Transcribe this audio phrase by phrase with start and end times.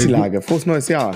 [0.00, 0.42] Ist die Lage?
[0.42, 1.14] Frohes neues Jahr.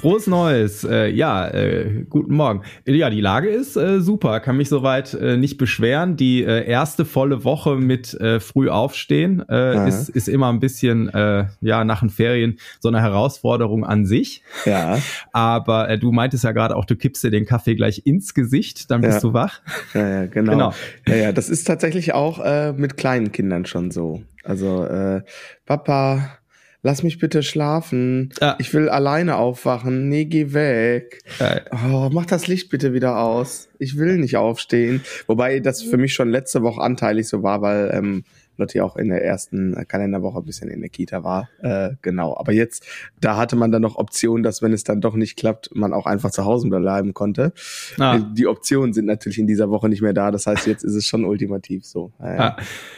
[0.00, 0.82] Frohes Neues.
[0.82, 2.62] Äh, ja, äh, guten Morgen.
[2.86, 4.40] Ja, die Lage ist äh, super.
[4.40, 6.16] Kann mich soweit äh, nicht beschweren.
[6.16, 11.08] Die äh, erste volle Woche mit äh, früh aufstehen äh, ist, ist immer ein bisschen,
[11.14, 14.42] äh, ja, nach den Ferien so eine Herausforderung an sich.
[14.64, 14.98] Ja.
[15.32, 18.90] Aber äh, du meintest ja gerade auch, du kippst dir den Kaffee gleich ins Gesicht,
[18.90, 19.20] dann bist Ja.
[19.20, 19.60] du wach.
[19.94, 20.52] Ja, ja, genau.
[20.52, 20.74] Genau.
[21.06, 24.22] Ja, ja, das ist tatsächlich auch äh, mit kleinen Kindern schon so.
[24.42, 25.22] Also, äh,
[25.64, 26.38] Papa,
[26.82, 28.32] lass mich bitte schlafen.
[28.40, 28.56] Ja.
[28.58, 30.08] Ich will alleine aufwachen.
[30.08, 31.22] Nee, geh weg.
[31.38, 31.60] Ja.
[31.72, 33.68] Oh, mach das Licht bitte wieder aus.
[33.78, 35.02] Ich will nicht aufstehen.
[35.26, 38.24] Wobei das für mich schon letzte Woche anteilig so war, weil ähm,
[38.56, 41.48] Lotti auch in der ersten Kalenderwoche ein bisschen in der Kita war.
[41.60, 42.36] Äh, genau.
[42.36, 42.86] Aber jetzt,
[43.20, 46.06] da hatte man dann noch Option, dass wenn es dann doch nicht klappt, man auch
[46.06, 47.52] einfach zu Hause bleiben konnte.
[47.98, 48.18] Ah.
[48.18, 50.30] Die Optionen sind natürlich in dieser Woche nicht mehr da.
[50.30, 52.12] Das heißt, jetzt ist es schon ultimativ so.
[52.20, 52.36] Ja, ja.
[52.36, 52.56] Ja.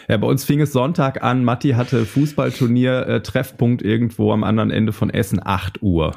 [0.08, 1.44] ja, bei uns fing es Sonntag an.
[1.44, 6.16] Matti hatte Fußballturnier, äh, Treffpunkt irgendwo am anderen Ende von Essen, 8 Uhr.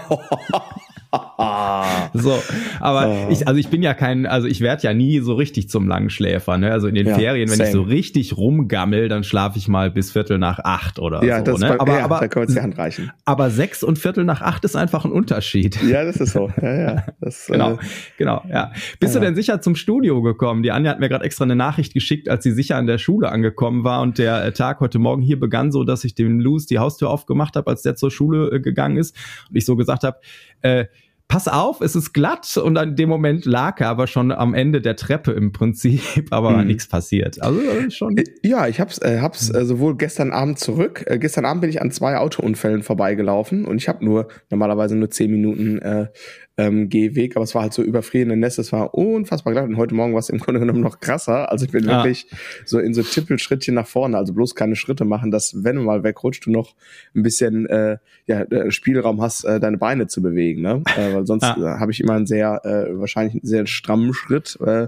[2.14, 2.40] So,
[2.80, 5.88] aber ich, also ich bin ja kein, also ich werde ja nie so richtig zum
[5.88, 6.70] Langschläfer, ne?
[6.70, 7.68] Also in den Ja, Ferien, wenn same.
[7.68, 11.44] ich so richtig rumgammel, dann schlafe ich mal bis Viertel nach acht oder ja, so,
[11.44, 11.68] das ne?
[11.68, 13.10] bei, aber, ja, aber, da können wir uns die Hand reichen.
[13.24, 15.82] aber sechs und Viertel nach acht ist einfach ein Unterschied.
[15.82, 16.50] Ja, das ist so.
[16.60, 17.06] Ja, ja.
[17.20, 17.76] Das, Genau, Äh,
[18.16, 18.72] genau, ja.
[19.00, 19.20] Bist ja.
[19.20, 20.62] du denn sicher zum Studio gekommen?
[20.62, 23.30] Die Anja hat mir gerade extra eine Nachricht geschickt, als sie sicher an der Schule
[23.30, 26.66] angekommen war und der äh, Tag heute Morgen hier begann so, dass ich dem Luz
[26.66, 29.16] die Haustür aufgemacht habe, als der zur Schule äh, gegangen ist
[29.50, 30.18] und ich so gesagt habe,
[30.62, 30.86] äh,
[31.26, 34.80] Pass auf, es ist glatt und an dem Moment lag er aber schon am Ende
[34.80, 36.00] der Treppe im Prinzip,
[36.30, 36.66] aber Mhm.
[36.66, 37.40] nichts passiert.
[37.42, 38.22] Also äh, schon.
[38.42, 41.02] Ja, ich hab's, äh, hab's äh, sowohl gestern Abend zurück.
[41.06, 45.10] Äh, gestern Abend bin ich an zwei Autounfällen vorbeigelaufen und ich habe nur normalerweise nur
[45.10, 46.08] zehn Minuten äh,
[46.56, 49.94] ähm, Gehweg, aber es war halt so überfrierende Nässe, es war unfassbar glatt und heute
[49.94, 51.50] Morgen war es im Grunde genommen noch krasser.
[51.50, 51.98] Also ich bin Ah.
[51.98, 52.26] wirklich
[52.64, 56.04] so in so Tippelschrittchen nach vorne, also bloß keine Schritte machen, dass wenn du mal
[56.04, 56.74] wegrutscht, du noch
[57.14, 60.82] ein bisschen äh, ja, äh, Spielraum hast, äh, deine Beine zu bewegen, ne?
[60.96, 61.56] Äh, weil sonst Ah.
[61.58, 64.56] äh, habe ich immer einen sehr, äh, wahrscheinlich einen sehr strammen Schritt.
[64.64, 64.86] Äh,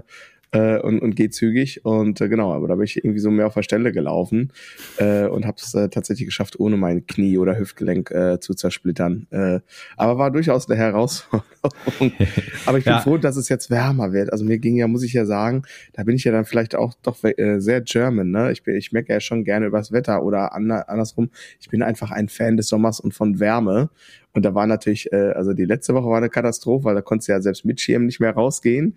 [0.51, 1.83] äh, und, und geht zügig.
[1.85, 4.51] Und äh, genau, aber da bin ich irgendwie so mehr auf der Stelle gelaufen
[4.97, 9.27] äh, und habe es äh, tatsächlich geschafft, ohne mein Knie oder Hüftgelenk äh, zu zersplittern.
[9.31, 9.59] Äh,
[9.97, 11.43] aber war durchaus eine Herausforderung.
[12.65, 12.99] aber ich bin Ja.
[12.99, 14.31] froh, dass es jetzt wärmer wird.
[14.31, 15.63] Also mir ging ja, muss ich ja sagen,
[15.93, 18.31] da bin ich ja dann vielleicht auch doch äh, sehr German.
[18.31, 18.51] Ne?
[18.51, 21.29] Ich, bin, ich merke ja schon gerne übers Wetter oder ander, andersrum.
[21.59, 23.89] Ich bin einfach ein Fan des Sommers und von Wärme.
[24.33, 27.27] Und da war natürlich, äh, also die letzte Woche war eine Katastrophe, weil da konntest
[27.27, 28.95] du ja selbst mit Schirm nicht mehr rausgehen.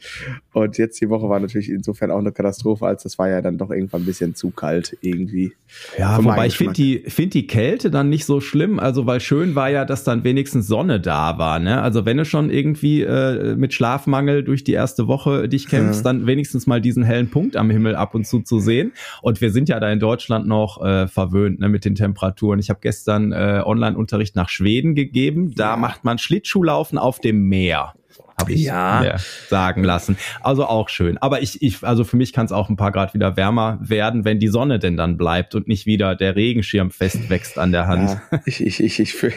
[0.53, 3.57] Und jetzt die Woche war natürlich insofern auch eine Katastrophe, als das war ja dann
[3.57, 5.53] doch irgendwann ein bisschen zu kalt irgendwie.
[5.97, 9.55] Ja, wobei ich finde die, find die Kälte dann nicht so schlimm, also weil schön
[9.55, 11.81] war ja, dass dann wenigstens Sonne da war, ne?
[11.81, 16.13] Also wenn du schon irgendwie äh, mit Schlafmangel durch die erste Woche dich kämpfst, Ja.
[16.13, 18.93] dann wenigstens mal diesen hellen Punkt am Himmel ab und zu zu sehen.
[19.23, 22.59] Und wir sind ja da in Deutschland noch äh, verwöhnt ne, mit den Temperaturen.
[22.59, 25.20] Ich habe gestern äh, Online-Unterricht nach Schweden gegeben.
[25.55, 25.77] Da Ja.
[25.77, 27.95] macht man Schlittschuhlaufen auf dem Meer.
[28.41, 29.01] Habe ich Ja.
[29.01, 29.17] mir
[29.49, 30.17] sagen lassen.
[30.41, 31.19] Also auch schön.
[31.19, 34.25] Aber ich, ich also für mich kann es auch ein paar Grad wieder wärmer werden,
[34.25, 38.11] wenn die Sonne denn dann bleibt und nicht wieder der Regenschirm festwächst an der Hand.
[38.31, 39.33] Ja, ich, ich, ich, ich, für,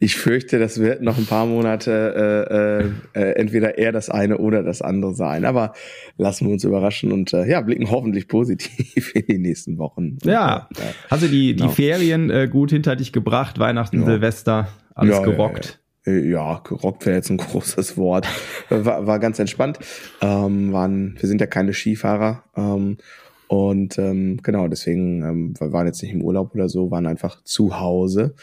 [0.00, 4.38] ich fürchte, das wird noch ein paar Monate äh, äh, äh, entweder eher das eine
[4.38, 5.44] oder das andere sein.
[5.44, 5.72] Aber
[6.16, 10.18] lassen wir uns überraschen und äh, ja, blicken hoffentlich positiv in die nächsten Wochen.
[10.24, 10.68] Ja.
[10.70, 11.70] Und, äh, Hast du die, die Genau.
[11.72, 13.58] Ferien äh, gut hinter dich gebracht?
[13.58, 14.06] Weihnachten, Ja.
[14.06, 15.80] Silvester, alles ja, gerockt?
[16.06, 18.26] Äh, Ja, gerockt wäre jetzt ein großes Wort.
[18.68, 19.78] War, war ganz entspannt.
[20.20, 22.44] Ähm, waren, wir sind ja keine Skifahrer.
[22.56, 22.98] Ähm,
[23.48, 27.42] und ähm, genau, deswegen ähm, wir waren jetzt nicht im Urlaub oder so, waren einfach
[27.44, 28.34] zu Hause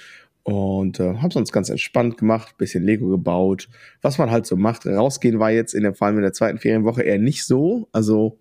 [0.43, 3.67] und äh, haben es uns ganz entspannt gemacht, bisschen Lego gebaut,
[4.01, 4.85] was man halt so macht.
[4.85, 7.87] Rausgehen war jetzt in der vor allem in der zweiten Ferienwoche eher nicht so.
[7.91, 8.39] Also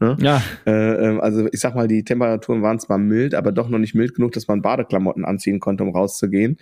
[0.00, 0.16] ne?
[0.20, 0.70] Ja, Äh,
[1.06, 4.14] ähm, also ich sag mal, die Temperaturen waren zwar mild, aber doch noch nicht mild
[4.14, 6.56] genug, dass man Badeklamotten anziehen konnte, um rauszugehen.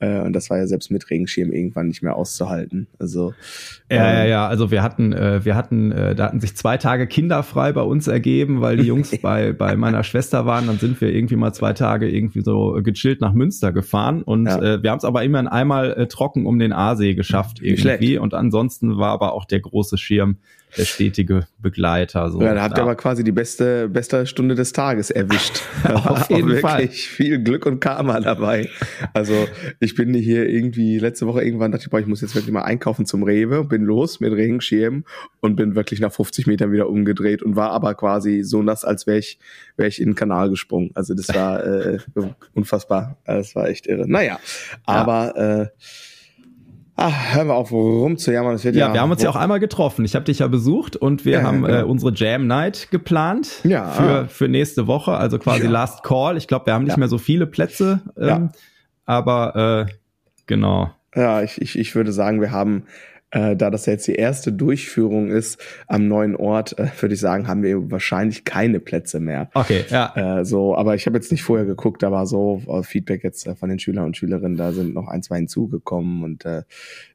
[0.00, 2.86] Äh, und das war ja selbst mit Regenschirm irgendwann nicht mehr auszuhalten.
[2.98, 3.32] Also
[3.90, 4.48] ja, ja, ähm, ja.
[4.48, 8.06] Also wir hatten, äh, wir hatten, äh, da hatten sich zwei Tage kinderfrei bei uns
[8.08, 10.66] ergeben, weil die Jungs bei, bei meiner Schwester waren.
[10.66, 14.60] Dann sind wir irgendwie mal zwei Tage irgendwie so gechillt nach Münster gefahren und Ja.
[14.60, 17.80] äh, wir haben es aber immerhin einmal äh, trocken um den Aasee geschafft irgendwie.
[17.82, 18.18] schlecht.
[18.18, 20.38] Und ansonsten war aber auch der große Schirm
[20.76, 22.30] der stetige Begleiter.
[22.32, 22.42] So.
[22.42, 22.82] Ja, da habt ihr Ja.
[22.82, 25.60] aber quasi die beste, beste Stunde des Tages erwischt.
[25.94, 26.88] Auf jeden wirklich Fall.
[26.88, 28.68] viel Glück und Karma dabei.
[29.12, 29.46] Also
[29.84, 32.62] ich bin hier irgendwie letzte Woche irgendwann dachte ich, boah, ich muss jetzt wirklich mal
[32.62, 35.04] einkaufen zum Rewe, bin los mit Regenschirm
[35.40, 39.06] und bin wirklich nach 50 Metern wieder umgedreht und war aber quasi so nass, als
[39.06, 39.38] wäre ich,
[39.76, 40.90] wäre ich in den Kanal gesprungen.
[40.94, 41.98] Also das war äh,
[42.54, 43.18] unfassbar.
[43.24, 44.08] Das war echt irre.
[44.08, 44.38] Naja,
[44.84, 45.66] aber äh,
[46.96, 48.56] ach, hören wir auf, rumzujammern.
[48.58, 50.04] Ja, Ja, wir haben uns ja auch einmal getroffen.
[50.04, 51.80] Ich habe dich ja besucht und wir Ja, haben genau.
[51.80, 53.88] äh, unsere Jam Night geplant Ja.
[53.90, 55.70] für, für nächste Woche, also quasi Ja.
[55.70, 56.36] Last Call.
[56.36, 56.98] Ich glaube, wir haben nicht Ja.
[56.98, 58.48] mehr so viele Plätze ähm, Ja.
[59.04, 59.92] Aber äh,
[60.46, 60.90] genau.
[61.14, 62.84] Ja, ich, ich, ich würde sagen, wir haben
[63.34, 67.48] äh, da das jetzt die erste Durchführung ist am neuen Ort, äh, würde ich sagen,
[67.48, 69.50] haben wir wahrscheinlich keine Plätze mehr.
[69.54, 70.38] Okay, ja.
[70.40, 73.46] Äh, so, aber ich habe jetzt nicht vorher geguckt, da war so äh, Feedback jetzt
[73.46, 76.62] äh, von den Schülern und Schülerinnen, da sind noch ein, zwei hinzugekommen und äh,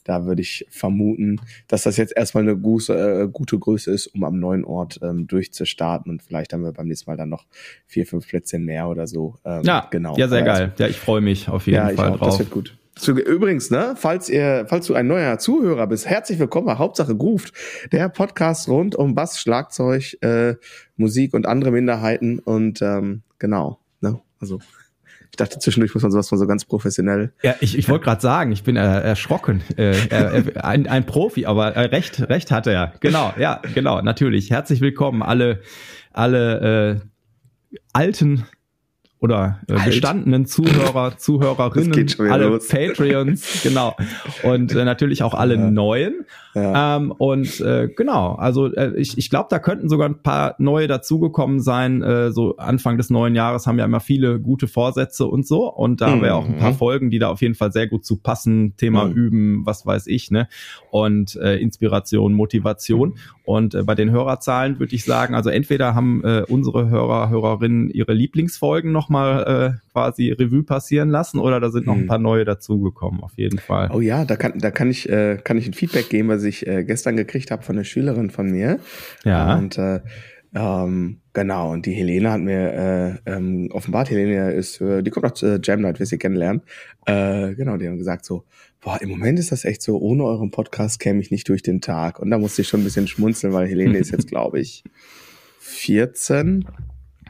[0.03, 4.23] da würde ich vermuten, dass das jetzt erstmal eine gute, äh, gute Größe ist, um
[4.23, 7.45] am neuen Ort ähm, durchzustarten und vielleicht haben wir beim nächsten Mal dann noch
[7.85, 9.35] vier, fünf Plätze mehr oder so.
[9.45, 10.17] Ähm, ja, genau.
[10.17, 10.73] Ja, sehr geil.
[10.77, 12.27] Ja, ich freue mich auf jeden ja, Fall ich auch, drauf.
[12.29, 12.78] Das wird gut.
[13.07, 17.53] Übrigens, ne, falls ihr, falls du ein neuer Zuhörer bist, herzlich willkommen Hauptsache Grooved,
[17.91, 20.55] der Podcast rund um Bass, Schlagzeug, äh,
[20.97, 24.59] Musik und andere Minderheiten und ähm, genau, ne, also
[25.31, 27.31] ich dachte zwischendurch muss man sowas von so ganz professionell.
[27.41, 31.45] Ja, ich, ich wollte gerade sagen, ich bin äh, erschrocken, äh, äh, ein, ein Profi,
[31.45, 32.93] aber äh, recht, recht hat er.
[32.99, 34.49] Genau, ja, genau, natürlich.
[34.49, 35.61] Herzlich willkommen alle,
[36.11, 36.99] alle
[37.71, 38.45] äh, alten
[39.19, 42.67] oder äh, bestandenen Zuhörer, Zuhörerinnen, alle los.
[42.67, 43.95] Patreons, genau.
[44.43, 45.71] Und äh, natürlich auch alle ja.
[45.71, 46.25] neuen.
[46.55, 46.97] Ja.
[46.97, 50.87] Ähm, und äh, genau, also äh, ich, ich glaube, da könnten sogar ein paar neue
[50.87, 52.01] dazugekommen sein.
[52.01, 55.71] Äh, so Anfang des neuen Jahres haben ja immer viele gute Vorsätze und so.
[55.71, 56.11] Und da mhm.
[56.11, 56.77] haben wir auch ein paar mhm.
[56.77, 58.75] Folgen, die da auf jeden Fall sehr gut zu passen.
[58.77, 59.13] Thema mhm.
[59.13, 60.47] üben, was weiß ich, ne?
[60.91, 63.15] Und äh, Inspiration, Motivation.
[63.43, 67.89] Und äh, bei den Hörerzahlen würde ich sagen, also entweder haben äh, unsere Hörer, Hörerinnen
[67.89, 72.07] ihre Lieblingsfolgen nochmal äh, quasi Revue passieren lassen oder da sind noch ein mhm.
[72.07, 73.89] paar neue dazugekommen, auf jeden Fall.
[73.93, 76.65] Oh ja, da kann, da kann ich, äh, kann ich ein Feedback geben, was ich
[76.65, 78.79] äh, gestern gekriegt habe von einer Schülerin von mir.
[79.23, 79.57] Ja.
[79.57, 79.99] Und äh,
[80.55, 85.25] ähm, genau, und die Helene hat mir äh, ähm, offenbart, Helene ist, äh, die kommt
[85.25, 86.61] noch zu Jam Night, wir sie kennenlernen.
[87.05, 88.45] Äh, genau, die haben gesagt so,
[88.81, 91.81] boah, im Moment ist das echt so, ohne euren Podcast käme ich nicht durch den
[91.81, 92.19] Tag.
[92.19, 94.83] Und da musste ich schon ein bisschen schmunzeln, weil Helene ist jetzt, glaube ich,
[95.59, 96.65] 14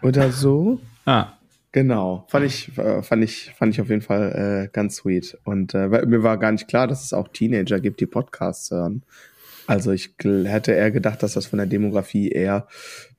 [0.02, 0.80] oder so.
[1.06, 1.39] Ah.
[1.72, 5.38] Genau, fand ich, äh, fand ich, fand ich auf jeden Fall äh, ganz sweet.
[5.44, 9.04] Und äh, mir war gar nicht klar, dass es auch Teenager gibt, die Podcasts hören.
[9.68, 12.68] Also ich hätte eher gedacht, dass das von der Demografie eher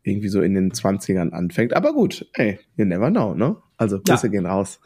[0.03, 1.75] irgendwie so in den 20ern anfängt.
[1.75, 3.57] Aber gut, ey, you never know, ne?
[3.77, 4.33] Also Grüße ja.
[4.33, 4.81] gehen raus.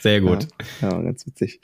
[0.00, 0.48] Sehr gut.
[0.80, 1.60] Ja, ja ganz witzig.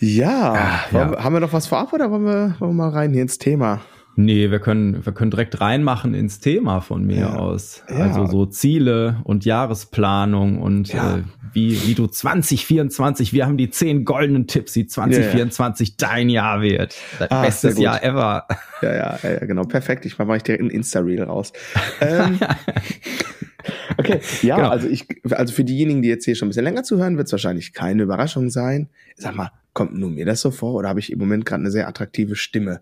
[0.00, 1.22] Ja, Ach, ja.
[1.22, 3.82] haben wir noch was vorab oder wollen wir, wollen wir mal rein hier ins Thema?
[4.24, 7.36] Nee, wir können, wir können direkt reinmachen ins Thema von mir ja.
[7.36, 7.82] aus.
[7.88, 7.96] Ja.
[7.96, 11.18] Also so Ziele und Jahresplanung und ja.
[11.18, 11.22] äh,
[11.54, 16.96] wie, wie du 2024, wir haben die zehn goldenen Tipps, wie 2024 dein Jahr wird.
[17.18, 18.46] Dein ah, bestes Jahr ever.
[18.82, 19.64] Ja, ja, ja, genau.
[19.64, 20.04] Perfekt.
[20.04, 21.52] Ich mache ich direkt ein Insta-Reel raus.
[22.02, 22.38] ähm,
[23.96, 24.68] okay, ja, genau.
[24.68, 27.32] also ich, also für diejenigen, die jetzt hier schon ein bisschen länger zuhören, wird es
[27.32, 28.90] wahrscheinlich keine Überraschung sein.
[29.16, 31.70] Sag mal, kommt nur mir das so vor oder habe ich im Moment gerade eine
[31.70, 32.80] sehr attraktive Stimme?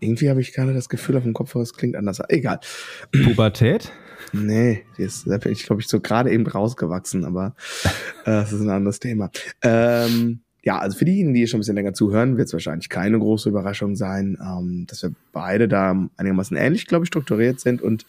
[0.00, 2.20] Irgendwie habe ich gerade das Gefühl auf dem Kopf, es klingt anders.
[2.28, 2.60] Egal.
[3.12, 3.92] Pubertät?
[4.32, 7.54] Nee, die ist, da bin ich, glaube ich, so gerade eben rausgewachsen, aber
[8.24, 9.30] äh, das ist ein anderes Thema.
[9.62, 13.18] Ähm, ja, also für diejenigen, die schon ein bisschen länger zuhören, wird es wahrscheinlich keine
[13.18, 18.04] große Überraschung sein, ähm, dass wir beide da einigermaßen ähnlich, glaube ich, strukturiert sind und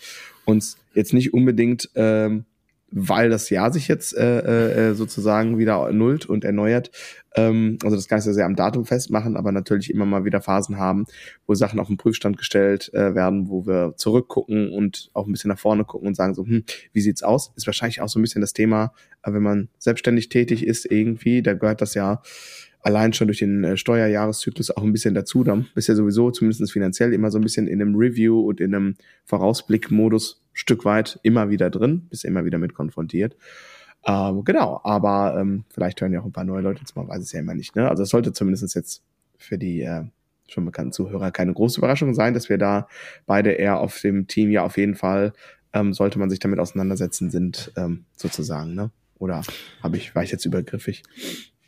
[0.45, 2.45] uns jetzt nicht unbedingt ähm,
[2.91, 6.91] weil das Jahr sich jetzt äh, äh, sozusagen wieder nullt und erneuert.
[7.35, 11.05] Ähm, also das Ganze sehr am Datum festmachen, aber natürlich immer mal wieder Phasen haben,
[11.47, 15.49] wo Sachen auf den Prüfstand gestellt äh, werden, wo wir zurückgucken und auch ein bisschen
[15.49, 17.53] nach vorne gucken und sagen so, hm, wie sieht's aus?
[17.55, 18.93] Ist wahrscheinlich auch so ein bisschen das Thema,
[19.23, 22.21] äh, wenn man selbstständig tätig ist irgendwie, da gehört das ja
[22.83, 25.43] allein schon durch den äh, Steuerjahreszyklus auch ein bisschen dazu.
[25.43, 28.73] Dann bist ja sowieso zumindest finanziell immer so ein bisschen in einem Review und in
[28.73, 28.95] einem
[29.25, 33.37] Vorausblick-Modus Stück weit immer wieder drin, bist immer wieder mit konfrontiert.
[34.05, 37.21] Ähm, genau, aber ähm, vielleicht hören ja auch ein paar neue Leute zu, man weiß
[37.21, 37.75] es ja immer nicht.
[37.75, 37.87] Ne?
[37.87, 39.03] Also es sollte zumindest jetzt
[39.37, 40.03] für die äh,
[40.47, 42.87] schon bekannten Zuhörer keine große Überraschung sein, dass wir da
[43.25, 45.33] beide eher auf dem Team ja auf jeden Fall,
[45.73, 48.73] ähm, sollte man sich damit auseinandersetzen, sind ähm, sozusagen.
[48.73, 48.91] Ne?
[49.19, 49.43] Oder
[49.81, 51.03] habe ich, war ich jetzt übergriffig?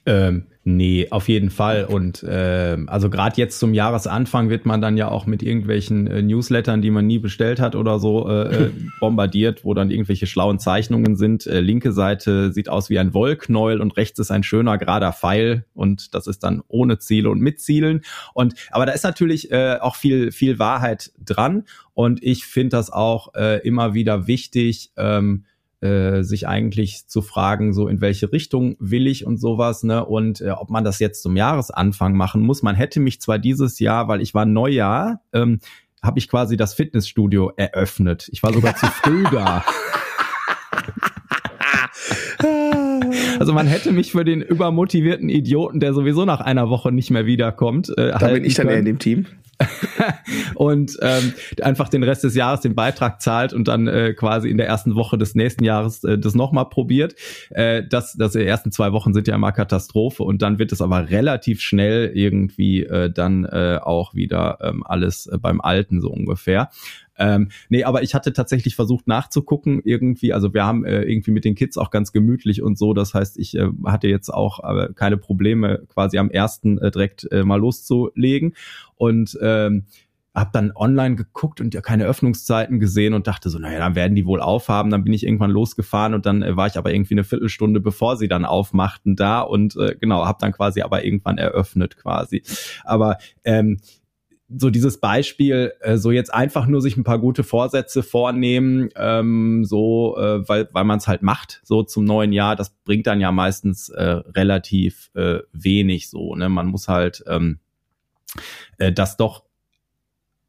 [0.05, 1.85] Ähm, nee, auf jeden Fall.
[1.85, 6.21] Und äh, also gerade jetzt zum Jahresanfang wird man dann ja auch mit irgendwelchen äh,
[6.21, 10.59] Newslettern, die man nie bestellt hat oder so, äh, äh bombardiert, wo dann irgendwelche schlauen
[10.59, 11.47] Zeichnungen sind.
[11.47, 15.65] Äh, linke Seite sieht aus wie ein Wollknäuel und rechts ist ein schöner gerader Pfeil
[15.73, 18.01] und das ist dann ohne Ziele und mit Zielen.
[18.33, 22.91] Und aber da ist natürlich äh, auch viel viel Wahrheit dran und ich finde das
[22.91, 24.91] auch äh, immer wieder wichtig.
[24.97, 25.45] Ähm,
[25.83, 30.05] äh, sich eigentlich zu fragen, so in welche Richtung will ich und sowas, ne?
[30.05, 32.63] Und äh, ob man das jetzt zum Jahresanfang machen muss.
[32.63, 35.59] Man hätte mich zwar dieses Jahr, weil ich war Neujahr, ähm,
[36.01, 38.29] habe ich quasi das Fitnessstudio eröffnet.
[38.31, 39.63] Ich war sogar zu früh da.
[43.39, 47.25] Also man hätte mich für den übermotivierten Idioten, der sowieso nach einer Woche nicht mehr
[47.25, 47.89] wiederkommt.
[47.97, 48.73] Äh, da bin ich dann können.
[48.73, 49.25] eher in dem Team.
[50.55, 54.57] und ähm, einfach den Rest des Jahres den Beitrag zahlt und dann äh, quasi in
[54.57, 57.15] der ersten Woche des nächsten Jahres äh, das nochmal probiert.
[57.49, 60.81] Äh, das, das die ersten zwei Wochen sind ja immer Katastrophe und dann wird es
[60.81, 66.09] aber relativ schnell irgendwie äh, dann äh, auch wieder ähm, alles äh, beim Alten so
[66.09, 66.69] ungefähr.
[67.17, 70.33] Ähm, nee, aber ich hatte tatsächlich versucht nachzugucken irgendwie.
[70.33, 72.93] Also wir haben äh, irgendwie mit den Kids auch ganz gemütlich und so.
[72.93, 77.31] Das heißt, ich äh, hatte jetzt auch äh, keine Probleme, quasi am ersten äh, direkt
[77.31, 78.55] äh, mal loszulegen.
[78.95, 79.85] Und ähm,
[80.35, 84.15] habe dann online geguckt und ja keine Öffnungszeiten gesehen und dachte so, naja, dann werden
[84.15, 84.89] die wohl aufhaben.
[84.89, 88.17] Dann bin ich irgendwann losgefahren und dann äh, war ich aber irgendwie eine Viertelstunde, bevor
[88.17, 92.41] sie dann aufmachten da und äh, genau, habe dann quasi aber irgendwann eröffnet quasi.
[92.83, 93.79] Aber ähm,
[94.57, 99.65] so dieses Beispiel, äh, so jetzt einfach nur sich ein paar gute Vorsätze vornehmen, ähm,
[99.65, 103.21] so, äh, weil, weil man es halt macht, so zum neuen Jahr, das bringt dann
[103.21, 106.35] ja meistens äh, relativ äh, wenig so.
[106.35, 106.49] Ne?
[106.49, 107.59] Man muss halt ähm,
[108.77, 109.43] äh, das doch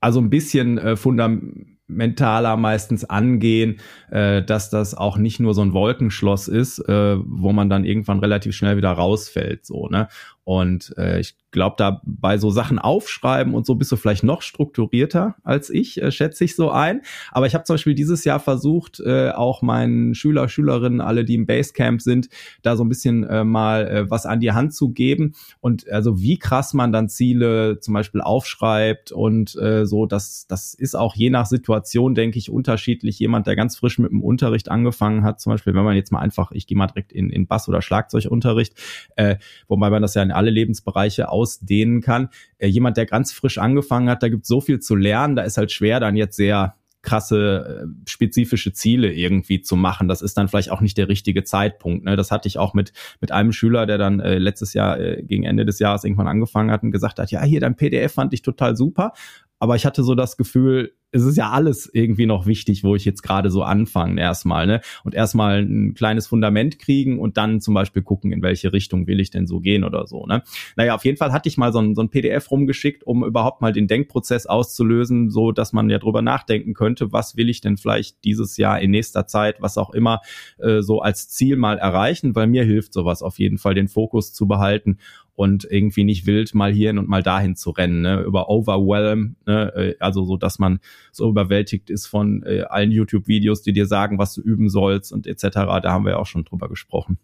[0.05, 3.81] also ein bisschen äh, fundamentaler meistens angehen,
[4.11, 8.19] äh, dass das auch nicht nur so ein Wolkenschloss ist, äh, wo man dann irgendwann
[8.19, 9.65] relativ schnell wieder rausfällt.
[9.65, 10.09] So, ne?
[10.45, 14.43] Und äh, ich glaube, da bei so Sachen aufschreiben und so bist du vielleicht noch
[14.43, 17.01] strukturierter als ich, äh, schätze ich so ein.
[17.31, 21.37] Aber ich habe zum Beispiel dieses Jahr versucht, äh, auch meinen Schüler, Schülerinnen, alle, die
[21.37, 22.29] im Basecamp sind,
[22.63, 25.35] da so ein bisschen äh, mal äh, was an die Hand zu geben.
[25.61, 30.75] Und also wie krass man dann Ziele zum Beispiel aufschreibt und äh, so, das, das
[30.75, 33.19] ist auch je nach Situation, denke ich, unterschiedlich.
[33.19, 36.19] Jemand, der ganz frisch mit dem Unterricht angefangen hat, zum Beispiel, wenn man jetzt mal
[36.19, 38.75] einfach, ich gehe mal direkt in, in Bass- oder Schlagzeugunterricht,
[39.17, 39.37] äh,
[39.69, 42.31] wobei man das ja in alle Lebensbereiche ausdehnen kann.
[42.59, 45.59] Äh, jemand, der ganz frisch angefangen hat, da gibt so viel zu lernen, da ist
[45.59, 50.09] halt schwer, dann jetzt sehr krasse äh, spezifische Ziele irgendwie zu machen.
[50.09, 52.07] Das ist dann vielleicht auch nicht der richtige Zeitpunkt.
[52.07, 52.17] Ne?
[52.17, 55.45] Das hatte ich auch mit mit einem Schüler, der dann äh, letztes Jahr äh, gegen
[55.45, 58.41] Ende des Jahres irgendwann angefangen hat und gesagt hat, ja hier dein PDF fand ich
[58.41, 59.13] total super,
[59.59, 63.05] aber ich hatte so das Gefühl, es ist ja alles irgendwie noch wichtig, wo ich
[63.05, 64.81] jetzt gerade so anfange erstmal, ne?
[65.05, 69.21] Und erstmal ein kleines Fundament kriegen und dann zum Beispiel gucken, in welche Richtung will
[69.21, 70.43] ich denn so gehen oder so, ne?
[70.75, 73.61] Naja, auf jeden Fall hatte ich mal so ein, so ein PDF rumgeschickt, um überhaupt
[73.61, 77.77] mal den Denkprozess auszulösen, so dass man ja drüber nachdenken könnte, was will ich denn
[77.77, 80.21] vielleicht dieses Jahr in nächster Zeit, was auch immer,
[80.59, 84.33] äh, so als Ziel mal erreichen, weil mir hilft sowas auf jeden Fall, den Fokus
[84.33, 84.99] zu behalten
[85.35, 88.21] und irgendwie nicht wild mal hierhin und mal dahin zu rennen, ne?
[88.23, 89.73] über Overwhelm, ne?
[89.75, 90.81] Äh, also so, dass man
[91.13, 95.27] so überwältigt ist von äh, allen YouTube-Videos, die dir sagen, was du üben sollst und
[95.27, 95.49] etc.
[95.53, 97.19] Da haben wir ja auch schon drüber gesprochen.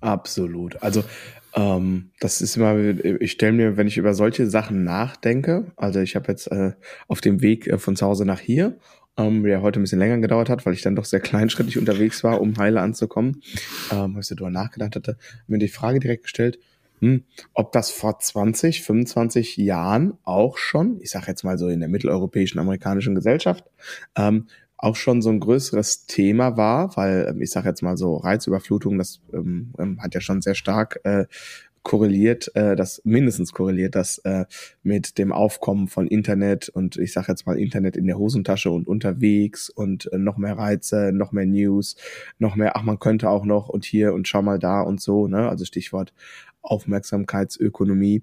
[0.00, 0.82] Absolut.
[0.82, 1.04] Also
[1.54, 6.16] ähm, das ist immer, ich stelle mir, wenn ich über solche Sachen nachdenke, also ich
[6.16, 6.72] habe jetzt äh,
[7.08, 8.78] auf dem Weg äh, von zu Hause nach hier
[9.16, 12.24] ähm, der heute ein bisschen länger gedauert hat, weil ich dann doch sehr kleinschrittig unterwegs
[12.24, 13.42] war, um heile anzukommen,
[13.90, 15.16] ähm, als ich darüber nachgedacht hatte,
[15.46, 16.58] mir die Frage direkt gestellt,
[17.00, 21.80] hm, ob das vor 20, 25 Jahren auch schon, ich sage jetzt mal so in
[21.80, 23.64] der mitteleuropäischen amerikanischen Gesellschaft,
[24.16, 28.16] ähm, auch schon so ein größeres Thema war, weil ähm, ich sage jetzt mal so
[28.16, 31.26] Reizüberflutung, das ähm, ähm hat ja schon sehr stark äh,
[31.82, 34.44] korreliert, äh, das mindestens korreliert das äh,
[34.82, 38.86] mit dem Aufkommen von Internet und ich sage jetzt mal Internet in der Hosentasche und
[38.86, 41.96] unterwegs und äh, noch mehr Reize, noch mehr News,
[42.38, 45.26] noch mehr, ach man könnte auch noch und hier und schau mal da und so,
[45.26, 45.48] ne?
[45.48, 46.12] Also Stichwort
[46.62, 48.22] Aufmerksamkeitsökonomie.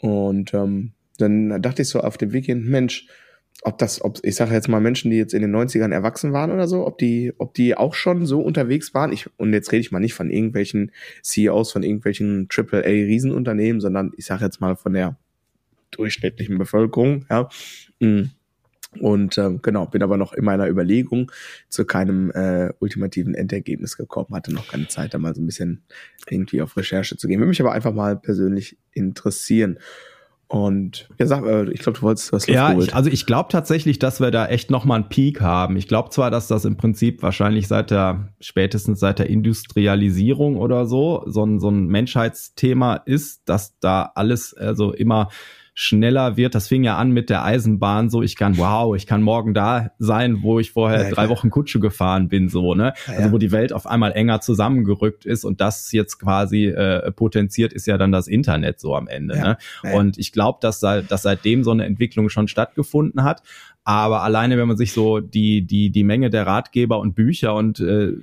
[0.00, 3.08] Und ähm, dann dachte ich so auf dem Weg hin, Mensch,
[3.62, 6.50] ob das, ob, ich sage jetzt mal Menschen, die jetzt in den 90ern erwachsen waren
[6.52, 9.12] oder so, ob die, ob die auch schon so unterwegs waren.
[9.12, 14.26] Ich, und jetzt rede ich mal nicht von irgendwelchen CEOs von irgendwelchen AAA-Riesenunternehmen, sondern ich
[14.26, 15.16] sage jetzt mal von der
[15.90, 17.48] durchschnittlichen Bevölkerung, ja.
[18.00, 18.30] Mm.
[19.00, 21.30] Und ähm, genau, bin aber noch in meiner Überlegung
[21.68, 25.82] zu keinem äh, ultimativen Endergebnis gekommen, hatte noch keine Zeit, da mal so ein bisschen
[26.30, 27.40] irgendwie auf Recherche zu gehen.
[27.40, 29.78] Würde mich aber einfach mal persönlich interessieren.
[30.48, 33.98] Und ja, sag, äh, ich glaube, du wolltest was Ja, ich, also ich glaube tatsächlich,
[33.98, 35.76] dass wir da echt nochmal einen Peak haben.
[35.76, 40.86] Ich glaube zwar, dass das im Prinzip wahrscheinlich seit der, spätestens seit der Industrialisierung oder
[40.86, 45.28] so, so ein, so ein Menschheitsthema ist, dass da alles also immer
[45.78, 46.54] schneller wird.
[46.54, 49.90] Das fing ja an mit der Eisenbahn, so ich kann, wow, ich kann morgen da
[49.98, 52.94] sein, wo ich vorher ja, drei Wochen Kutsche gefahren bin, so, ne?
[53.06, 57.12] Ja, also wo die Welt auf einmal enger zusammengerückt ist und das jetzt quasi äh,
[57.12, 59.38] potenziert ist ja dann das Internet so am Ende.
[59.38, 59.58] Ne?
[59.94, 63.42] Und ich glaube, dass, dass seitdem so eine Entwicklung schon stattgefunden hat.
[63.88, 67.78] Aber alleine, wenn man sich so die, die, die Menge der Ratgeber und Bücher und
[67.78, 68.14] äh,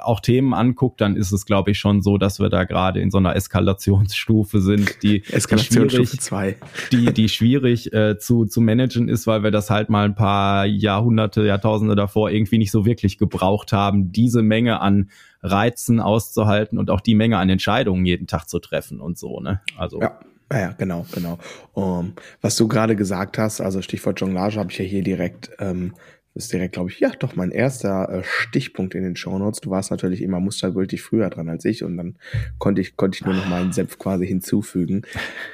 [0.00, 3.12] auch Themen anguckt, dann ist es, glaube ich, schon so, dass wir da gerade in
[3.12, 6.56] so einer Eskalationsstufe sind, die Eskalationsstufe 2.
[6.90, 10.66] Die, die schwierig äh, zu, zu managen ist, weil wir das halt mal ein paar
[10.66, 15.08] Jahrhunderte, Jahrtausende davor irgendwie nicht so wirklich gebraucht haben, diese Menge an
[15.40, 19.60] Reizen auszuhalten und auch die Menge an Entscheidungen jeden Tag zu treffen und so, ne?
[19.76, 20.00] Also.
[20.00, 20.18] Ja
[20.52, 21.38] Ah genau, genau.
[21.72, 25.94] Um, was du gerade gesagt hast, also Stichwort Jonglage, habe ich ja hier direkt ähm,
[26.34, 29.60] ist direkt, glaube ich, ja, doch mein erster äh, Stichpunkt in den Shownotes.
[29.60, 32.16] Du warst natürlich immer mustergültig früher dran als ich und dann
[32.58, 35.02] konnte ich konnte ich nur noch meinen Senf quasi hinzufügen.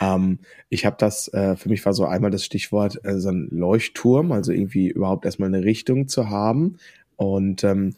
[0.01, 3.49] Ähm, ich habe das, äh, für mich war so einmal das Stichwort äh, so ein
[3.51, 6.77] Leuchtturm, also irgendwie überhaupt erstmal eine Richtung zu haben
[7.17, 7.95] und ähm,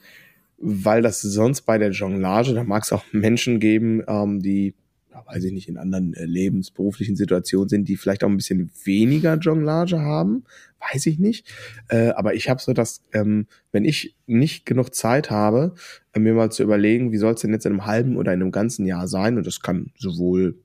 [0.58, 4.74] weil das sonst bei der Jonglage, da mag es auch Menschen geben, ähm, die
[5.26, 9.34] weiß ich nicht, in anderen äh, lebensberuflichen Situationen sind, die vielleicht auch ein bisschen weniger
[9.36, 10.44] Jonglage haben,
[10.92, 11.52] weiß ich nicht.
[11.88, 15.74] Äh, aber ich habe so, dass ähm, wenn ich nicht genug Zeit habe,
[16.12, 18.42] äh, mir mal zu überlegen, wie soll es denn jetzt in einem halben oder in
[18.42, 20.58] einem ganzen Jahr sein, und das kann sowohl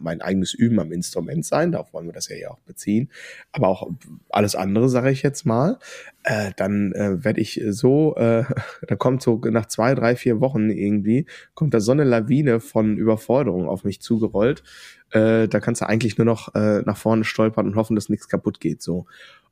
[0.00, 3.10] mein eigenes Üben am Instrument sein, darauf wollen wir das ja hier auch beziehen,
[3.52, 3.90] aber auch
[4.28, 5.78] alles andere, sage ich jetzt mal,
[6.24, 8.44] äh, dann äh, werde ich so, äh,
[8.86, 12.96] da kommt so nach zwei, drei, vier Wochen irgendwie, kommt da so eine Lawine von
[12.96, 14.62] Überforderung auf mich zugerollt,
[15.10, 18.28] äh, da kannst du eigentlich nur noch äh, nach vorne stolpern und hoffen, dass nichts
[18.28, 19.06] kaputt geht, so.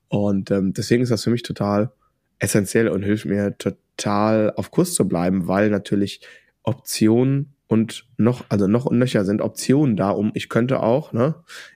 [0.08, 1.90] Und ähm, deswegen ist das für mich total
[2.38, 6.20] essentiell und hilft mir total auf Kurs zu bleiben, weil natürlich
[6.62, 11.34] Optionen und noch, also noch und nöcher sind Optionen da, um ich könnte auch, ne,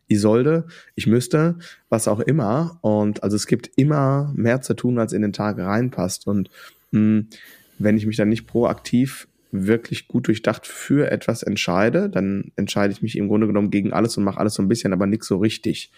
[0.08, 1.58] ich sollte, ich müsste,
[1.90, 2.78] was auch immer.
[2.80, 6.26] Und also es gibt immer mehr zu tun, als in den Tag reinpasst.
[6.26, 6.48] Und
[6.92, 7.28] mh, hm,
[7.78, 13.02] wenn ich mich dann nicht proaktiv wirklich gut durchdacht für etwas entscheide, dann entscheide ich
[13.02, 15.36] mich im Grunde genommen gegen alles und mache alles so ein bisschen, aber nichts so
[15.36, 15.92] richtig.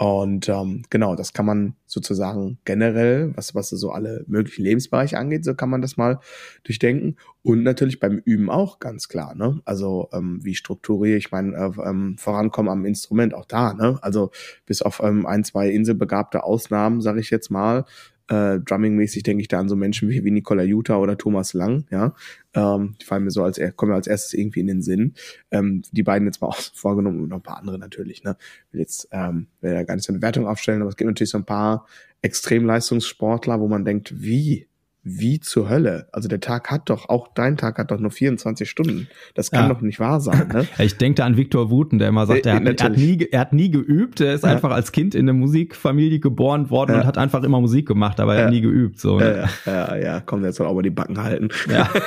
[0.00, 5.44] Und ähm, genau, das kann man sozusagen generell, was, was so alle möglichen Lebensbereiche angeht,
[5.44, 6.20] so kann man das mal
[6.64, 7.16] durchdenken.
[7.42, 9.34] Und natürlich beim Üben auch ganz klar.
[9.34, 9.60] Ne?
[9.66, 13.74] Also ähm, wie strukturiere ich mein äh, ähm, Vorankommen am Instrument auch da.
[13.74, 13.98] Ne?
[14.00, 14.30] Also
[14.64, 17.84] bis auf ähm, ein, zwei inselbegabte Ausnahmen, sage ich jetzt mal,
[18.30, 21.84] äh, Drumming-mäßig denke ich da an so Menschen wie, wie Nicola Jutta oder Thomas Lang,
[21.90, 22.14] ja.
[22.54, 25.14] Ähm, die fallen mir so als kommen mir als erstes irgendwie in den Sinn.
[25.50, 28.36] Ähm, die beiden jetzt mal auch vorgenommen und noch ein paar andere natürlich, ne.
[28.70, 31.30] Will jetzt ähm, will ja gar nicht so eine Wertung aufstellen, aber es gibt natürlich
[31.30, 31.86] so ein paar
[32.22, 34.68] Extremleistungssportler, wo man denkt, wie
[35.02, 36.08] wie zur Hölle?
[36.12, 39.08] Also der Tag hat doch, auch dein Tag hat doch nur 24 Stunden.
[39.34, 39.74] Das kann ja.
[39.74, 40.48] doch nicht wahr sein.
[40.52, 40.66] Ne?
[40.78, 43.40] Ich denke da an Viktor Wuten, der immer sagt, er hat, er hat, nie, er
[43.40, 44.50] hat nie geübt, er ist ja.
[44.50, 47.00] einfach als Kind in eine Musikfamilie geboren worden ja.
[47.00, 49.00] und hat einfach immer Musik gemacht, aber er hat nie geübt.
[49.00, 49.48] So, ne?
[49.66, 51.48] ja, ja, ja, komm, jetzt soll auch mal die Backen halten.
[51.70, 51.88] Ja.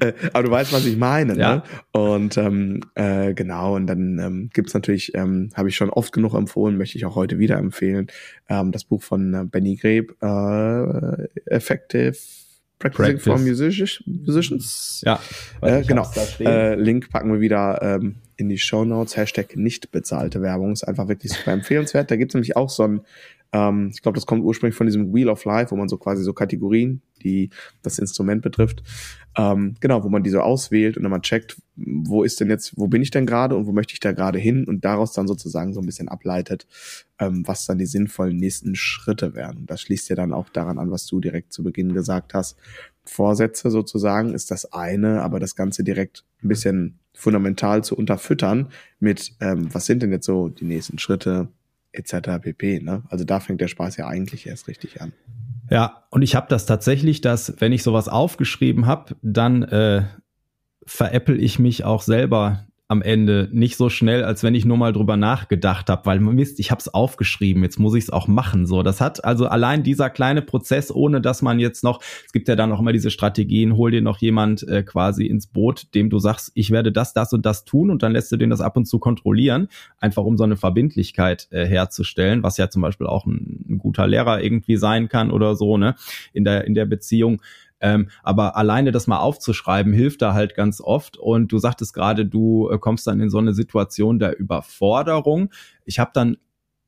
[0.00, 1.36] Äh, aber du weißt, was ich meine.
[1.36, 1.56] Ja.
[1.56, 1.62] Ne?
[1.92, 6.34] Und ähm, äh, genau, und dann ähm, gibt natürlich, ähm, habe ich schon oft genug
[6.34, 8.08] empfohlen, möchte ich auch heute wieder empfehlen,
[8.48, 12.16] ähm, das Buch von äh, Benny Greb, äh, Effective
[12.78, 15.02] Practicing for Musicians.
[15.04, 15.20] Ja,
[15.62, 16.10] äh, genau.
[16.40, 19.16] Äh, Link packen wir wieder ähm, in die Show Notes.
[19.16, 22.10] Hashtag nicht bezahlte Werbung ist einfach wirklich super empfehlenswert.
[22.10, 23.00] Da gibt es nämlich auch so ein
[23.54, 26.24] ähm, ich glaube, das kommt ursprünglich von diesem Wheel of Life, wo man so quasi
[26.24, 27.50] so Kategorien, die
[27.82, 28.82] das Instrument betrifft,
[29.36, 32.76] ähm, genau, wo man die so auswählt und dann mal checkt, wo ist denn jetzt,
[32.76, 35.28] wo bin ich denn gerade und wo möchte ich da gerade hin und daraus dann
[35.28, 36.66] sozusagen so ein bisschen ableitet,
[37.20, 39.66] ähm, was dann die sinnvollen nächsten Schritte wären.
[39.66, 42.56] Das schließt ja dann auch daran an, was du direkt zu Beginn gesagt hast.
[43.04, 49.36] Vorsätze sozusagen ist das eine, aber das Ganze direkt ein bisschen fundamental zu unterfüttern mit,
[49.40, 51.48] ähm, was sind denn jetzt so die nächsten Schritte,
[51.94, 52.40] etc.
[52.40, 52.80] pp.
[52.80, 53.02] Ne?
[53.08, 55.12] Also da fängt der Spaß ja eigentlich erst richtig an.
[55.70, 60.04] Ja, und ich habe das tatsächlich, dass wenn ich sowas aufgeschrieben habe, dann äh,
[60.84, 64.92] veräpple ich mich auch selber am Ende nicht so schnell, als wenn ich nur mal
[64.92, 68.66] drüber nachgedacht habe, weil Mist, ich habe es aufgeschrieben, jetzt muss ich es auch machen.
[68.66, 72.46] So, das hat also allein dieser kleine Prozess, ohne dass man jetzt noch, es gibt
[72.46, 76.08] ja dann auch immer diese Strategien, hol dir noch jemand äh, quasi ins Boot, dem
[76.08, 78.60] du sagst, ich werde das, das und das tun und dann lässt du den das
[78.60, 83.08] ab und zu kontrollieren, einfach um so eine Verbindlichkeit äh, herzustellen, was ja zum Beispiel
[83.08, 85.96] auch ein, ein guter Lehrer irgendwie sein kann oder so, ne,
[86.32, 87.42] in der in der Beziehung.
[87.80, 91.16] Ähm, aber alleine das mal aufzuschreiben, hilft da halt ganz oft.
[91.16, 95.50] Und du sagtest gerade, du äh, kommst dann in so eine Situation der Überforderung.
[95.84, 96.36] Ich habe dann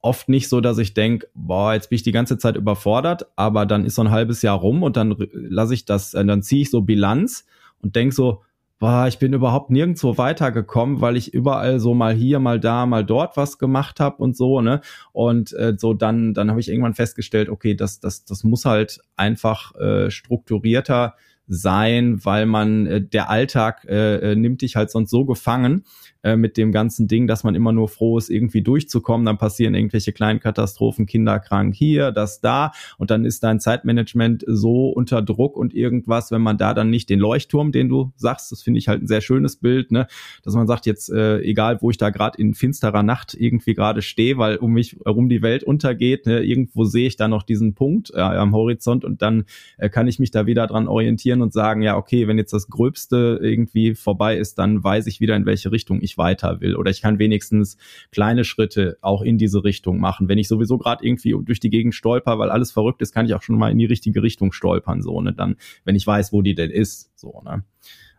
[0.01, 3.67] oft nicht so, dass ich denke, boah, jetzt bin ich die ganze Zeit überfordert, aber
[3.67, 6.63] dann ist so ein halbes Jahr rum und dann lasse ich das, äh, dann ziehe
[6.63, 7.45] ich so Bilanz
[7.83, 8.43] und denk so,
[8.79, 13.05] boah, ich bin überhaupt nirgendwo weitergekommen, weil ich überall so mal hier, mal da, mal
[13.05, 14.81] dort was gemacht habe und so, ne?
[15.13, 19.01] Und äh, so dann, dann habe ich irgendwann festgestellt, okay, das, das, das muss halt
[19.17, 21.15] einfach äh, strukturierter
[21.49, 25.85] sein, weil man äh, der Alltag äh, äh nimmt dich halt sonst so gefangen,
[26.27, 29.25] äh, mit dem ganzen Ding, dass man immer nur froh ist, irgendwie durchzukommen.
[29.25, 32.73] Dann passieren irgendwelche kleinen Katastrophen, Kinder krank hier, das da.
[32.99, 37.11] Und dann ist dein Zeitmanagement so unter Druck und irgendwas, wenn man da dann nicht
[37.11, 40.09] den Leuchtturm, den du sagst, das finde ich halt ein sehr schönes Bild, ne,
[40.43, 44.03] dass man sagt, jetzt äh, egal, wo ich da gerade in finsterer Nacht irgendwie gerade
[44.03, 47.75] stehe, weil um mich herum die Welt untergeht, ne, irgendwo sehe ich da noch diesen
[47.75, 49.45] Punkt äh, am Horizont und dann
[49.79, 52.67] äh, kann ich mich da wieder dran orientieren und sagen, ja, okay, wenn jetzt das
[52.67, 56.77] Gröbste irgendwie vorbei ist, dann weiß ich wieder, in welche Richtung ich weiter will.
[56.77, 57.77] Oder ich kann wenigstens
[58.13, 60.29] kleine Schritte auch in diese Richtung machen.
[60.29, 63.35] Wenn ich sowieso gerade irgendwie durch die Gegend stolper, weil alles verrückt ist, kann ich
[63.35, 65.33] auch schon mal in die richtige Richtung stolpern, so, ne?
[65.33, 67.65] Dann, wenn ich weiß, wo die denn ist, so, ne?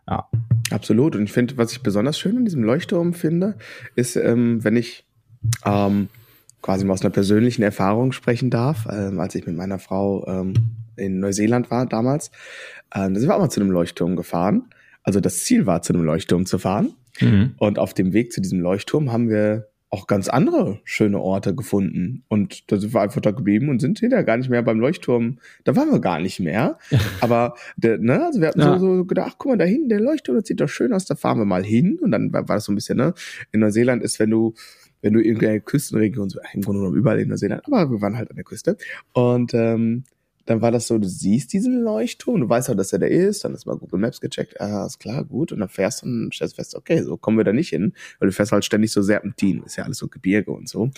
[0.08, 0.28] Ja.
[0.70, 1.16] Absolut.
[1.16, 3.56] Und ich finde, was ich besonders schön in diesem Leuchtturm finde,
[3.94, 5.04] ist, ähm, wenn ich
[5.64, 6.08] ähm,
[6.62, 10.54] quasi mal aus einer persönlichen Erfahrung sprechen darf, ähm, als ich mit meiner Frau ähm,
[10.96, 12.30] in Neuseeland war damals,
[12.94, 14.70] ähm, da sind wir auch mal zu einem Leuchtturm gefahren.
[15.02, 16.94] Also das Ziel war, zu einem Leuchtturm zu fahren.
[17.20, 17.54] Mhm.
[17.58, 22.24] Und auf dem Weg zu diesem Leuchtturm haben wir auch ganz andere schöne Orte gefunden.
[22.28, 25.38] Und da sind wir einfach da geblieben und sind hinterher gar nicht mehr beim Leuchtturm.
[25.64, 26.78] Da waren wir gar nicht mehr.
[27.20, 28.78] Aber der, ne, also wir hatten ja.
[28.78, 31.06] so, so gedacht, ach, guck mal, da hinten, der Leuchtturm, das sieht doch schön aus,
[31.06, 31.98] da fahren wir mal hin.
[32.02, 33.14] Und dann war, war das so ein bisschen, ne?
[33.50, 34.54] In Neuseeland ist, wenn du
[35.00, 38.30] wenn du irgendeine Küstenregion, so im Grunde genommen überall in Neuseeland, aber wir waren halt
[38.30, 38.76] an der Küste.
[39.12, 40.02] Und ähm,
[40.48, 43.44] dann war das so, du siehst diesen Leuchtturm, du weißt auch, dass er da ist,
[43.44, 46.34] dann ist mal Google Maps gecheckt, ah, ist klar, gut, und dann fährst du und
[46.34, 49.02] stellst fest, okay, so kommen wir da nicht hin, weil du fährst halt ständig so
[49.02, 50.90] Serpentin, ist ja alles so Gebirge und so.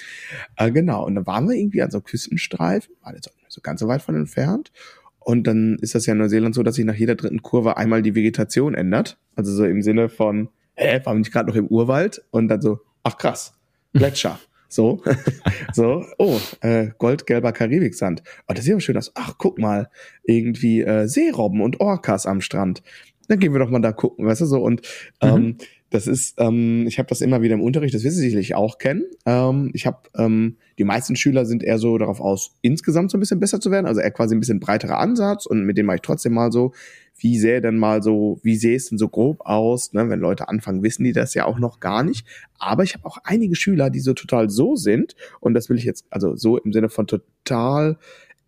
[0.57, 3.61] Äh, genau, und dann waren wir irgendwie an so Küstenstreifen, war jetzt auch nicht so
[3.61, 4.71] ganz so weit von entfernt,
[5.19, 8.03] und dann ist das ja in Neuseeland so, dass sich nach jeder dritten Kurve einmal
[8.03, 11.67] die Vegetation ändert, also so im Sinne von, hä, waren wir nicht gerade noch im
[11.67, 12.25] Urwald?
[12.31, 13.55] Und dann so, ach krass,
[13.93, 14.39] Gletscher.
[14.71, 15.03] So,
[15.75, 18.23] so, oh, äh, goldgelber Karibiksand.
[18.49, 19.11] Oh, das sieht aber schön aus.
[19.17, 19.91] Ach, guck mal,
[20.23, 22.83] irgendwie äh, Seerobben und Orcas am Strand.
[23.27, 24.63] Dann gehen wir doch mal da gucken, weißt du so.
[24.63, 24.83] Und
[25.21, 25.57] ähm, mhm.
[25.91, 28.79] das ist, ähm, ich habe das immer wieder im Unterricht, das wirst du sicherlich auch
[28.79, 29.05] kennen.
[29.27, 33.21] Ähm, ich habe, ähm, die meisten Schüler sind eher so darauf aus, insgesamt so ein
[33.21, 35.97] bisschen besser zu werden, also eher quasi ein bisschen breiterer Ansatz und mit dem mache
[35.97, 36.73] ich trotzdem mal so,
[37.21, 39.93] wie sähe denn mal so, wie sähe es denn so grob aus?
[39.93, 40.09] Ne?
[40.09, 42.27] Wenn Leute anfangen, wissen die das ja auch noch gar nicht.
[42.59, 45.15] Aber ich habe auch einige Schüler, die so total so sind.
[45.41, 47.99] Und das will ich jetzt, also so im Sinne von total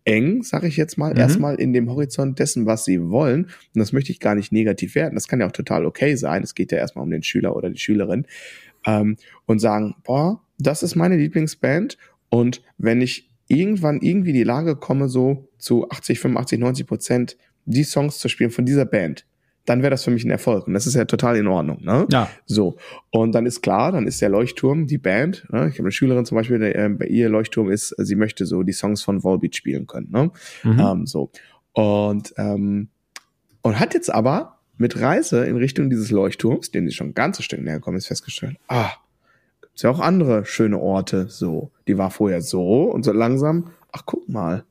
[0.05, 1.19] eng, sage ich jetzt mal, mhm.
[1.19, 3.45] erstmal in dem Horizont dessen, was sie wollen.
[3.45, 5.15] Und das möchte ich gar nicht negativ werden.
[5.15, 6.43] Das kann ja auch total okay sein.
[6.43, 8.25] Es geht ja erstmal um den Schüler oder die Schülerin.
[8.85, 11.97] Ähm, und sagen, boah, das ist meine Lieblingsband.
[12.29, 17.83] Und wenn ich irgendwann irgendwie die Lage komme, so zu 80, 85, 90 Prozent die
[17.83, 19.25] Songs zu spielen von dieser Band,
[19.65, 20.67] dann wäre das für mich ein Erfolg.
[20.67, 21.83] Und das ist ja total in Ordnung.
[21.83, 22.05] Ne?
[22.11, 22.29] Ja.
[22.45, 22.75] So.
[23.11, 25.45] Und dann ist klar, dann ist der Leuchtturm die Band.
[25.51, 25.69] Ne?
[25.69, 28.63] Ich habe eine Schülerin zum Beispiel, der, äh, bei ihr Leuchtturm ist, sie möchte so
[28.63, 30.09] die Songs von Volbeat spielen können.
[30.11, 30.31] Ne?
[30.63, 30.79] Mhm.
[30.79, 31.31] Ähm, so.
[31.71, 32.89] Und, ähm,
[33.61, 37.45] und hat jetzt aber mit Reise in Richtung dieses Leuchtturms, dem sie schon ein ganzes
[37.45, 38.91] Stück näher gekommen ist, festgestellt, ah,
[39.61, 41.27] gibt's ja auch andere schöne Orte.
[41.29, 41.71] So.
[41.87, 44.65] Die war vorher so und so langsam, ach guck mal,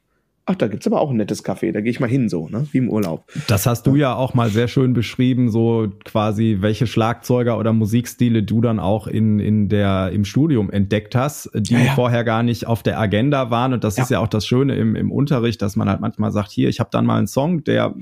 [0.45, 2.67] ach, da gibt's aber auch ein nettes Café, da gehe ich mal hin, so, ne?
[2.73, 3.31] Wie im Urlaub.
[3.47, 8.43] Das hast du ja auch mal sehr schön beschrieben, so quasi, welche Schlagzeuger oder Musikstile
[8.43, 11.93] du dann auch in, in der, im Studium entdeckt hast, die ja, ja.
[11.95, 13.73] vorher gar nicht auf der Agenda waren.
[13.73, 14.03] Und das ja.
[14.03, 16.81] ist ja auch das Schöne im, im Unterricht, dass man halt manchmal sagt, hier, ich
[16.81, 17.95] habe dann mal einen Song, der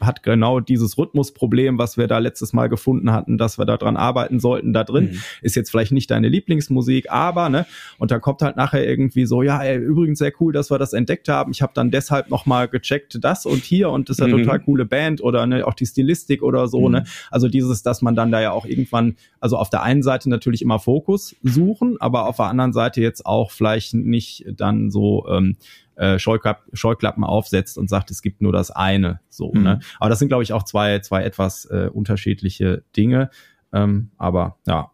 [0.00, 3.96] hat genau dieses Rhythmusproblem, was wir da letztes Mal gefunden hatten, dass wir da dran
[3.96, 5.12] arbeiten sollten, da drin.
[5.12, 5.22] Mhm.
[5.42, 7.66] Ist jetzt vielleicht nicht deine Lieblingsmusik, aber, ne,
[7.98, 10.92] und dann kommt halt nachher irgendwie so, ja, ey, übrigens sehr cool, dass wir das
[10.92, 11.50] entdeckt haben.
[11.50, 14.42] Ich habe dann deshalb nochmal gecheckt, das und hier und das ist ja mhm.
[14.42, 17.00] total coole Band oder ne, auch die Stilistik oder so, ne?
[17.00, 17.04] mhm.
[17.04, 17.10] ne.
[17.30, 20.62] Also dieses, dass man dann da ja auch irgendwann, also auf der einen Seite natürlich
[20.62, 25.56] immer Fokus suchen, aber auf der anderen Seite jetzt auch vielleicht nicht dann so ähm,
[25.96, 29.20] äh, Scheuklapp, Scheuklappen aufsetzt und sagt, es gibt nur das eine.
[29.28, 29.62] So, mhm.
[29.62, 29.80] ne?
[29.98, 33.30] Aber das sind, glaube ich, auch zwei, zwei etwas äh, unterschiedliche Dinge.
[33.72, 34.90] Ähm, aber ja.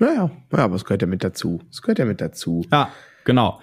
[0.00, 1.60] Ja, ja, ja, aber es gehört ja mit dazu.
[1.70, 2.66] Es gehört ja mit dazu.
[2.72, 2.90] Ja,
[3.24, 3.60] genau.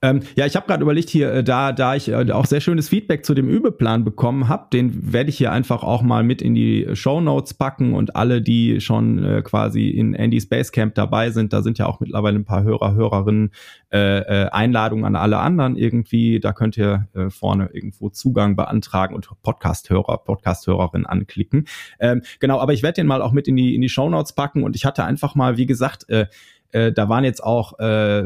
[0.00, 2.88] Ähm, ja, ich habe gerade überlegt hier, äh, da, da ich äh, auch sehr schönes
[2.88, 6.54] Feedback zu dem Übeplan bekommen habe, den werde ich hier einfach auch mal mit in
[6.54, 11.52] die Show Notes packen und alle, die schon äh, quasi in Andy's Basecamp dabei sind,
[11.52, 13.50] da sind ja auch mittlerweile ein paar Hörer, Hörerinnen,
[13.92, 16.38] äh, äh, Einladungen an alle anderen irgendwie.
[16.38, 21.66] Da könnt ihr äh, vorne irgendwo Zugang beantragen und Podcast-Hörer, Podcast-Hörerin anklicken.
[21.98, 24.32] Ähm, genau, aber ich werde den mal auch mit in die in die Show Notes
[24.32, 26.26] packen und ich hatte einfach mal, wie gesagt, äh,
[26.70, 28.24] äh, da waren jetzt auch äh,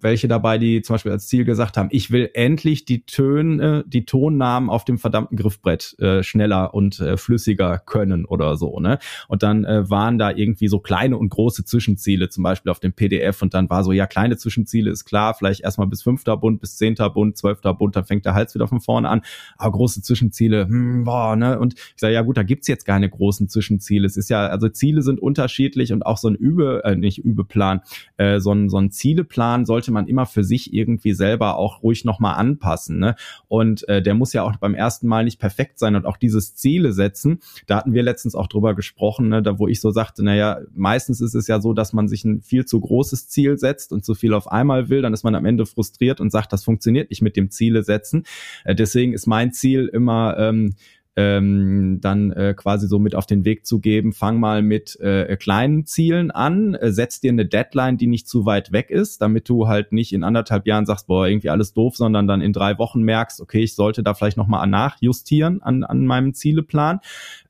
[0.00, 4.04] welche dabei, die zum Beispiel als Ziel gesagt haben, ich will endlich die Töne, die
[4.04, 8.98] Tonnamen auf dem verdammten Griffbrett äh, schneller und äh, flüssiger können oder so, ne?
[9.28, 12.92] Und dann äh, waren da irgendwie so kleine und große Zwischenziele, zum Beispiel auf dem
[12.92, 16.60] PDF und dann war so, ja, kleine Zwischenziele ist klar, vielleicht erstmal bis fünfter Bund,
[16.60, 19.22] bis zehnter Bund, zwölfter Bund, dann fängt der Hals wieder von vorne an,
[19.56, 21.58] aber große Zwischenziele, hm, boah, ne?
[21.58, 24.06] Und ich sage, ja gut, da gibt's jetzt keine großen Zwischenziele.
[24.06, 27.80] Es ist ja, also Ziele sind unterschiedlich und auch so ein Übe, äh, nicht Übeplan,
[28.16, 31.82] äh, so ein, so ein Zieleplan sollte sollte man immer für sich irgendwie selber auch
[31.82, 32.98] ruhig nochmal anpassen.
[32.98, 33.14] Ne?
[33.48, 36.54] Und äh, der muss ja auch beim ersten Mal nicht perfekt sein und auch dieses
[36.54, 37.38] Ziele setzen.
[37.66, 41.20] Da hatten wir letztens auch drüber gesprochen, ne, da wo ich so sagte, naja, meistens
[41.20, 44.14] ist es ja so, dass man sich ein viel zu großes Ziel setzt und zu
[44.14, 47.22] viel auf einmal will, dann ist man am Ende frustriert und sagt, das funktioniert nicht
[47.22, 48.24] mit dem Ziele setzen.
[48.64, 50.74] Äh, deswegen ist mein Ziel immer, ähm,
[51.18, 55.36] ähm, dann äh, quasi so mit auf den Weg zu geben, fang mal mit äh,
[55.36, 59.48] kleinen Zielen an, äh, setz dir eine Deadline, die nicht zu weit weg ist, damit
[59.48, 62.78] du halt nicht in anderthalb Jahren sagst, boah, irgendwie alles doof, sondern dann in drei
[62.78, 67.00] Wochen merkst, okay, ich sollte da vielleicht nochmal nachjustieren an, an meinem Zieleplan.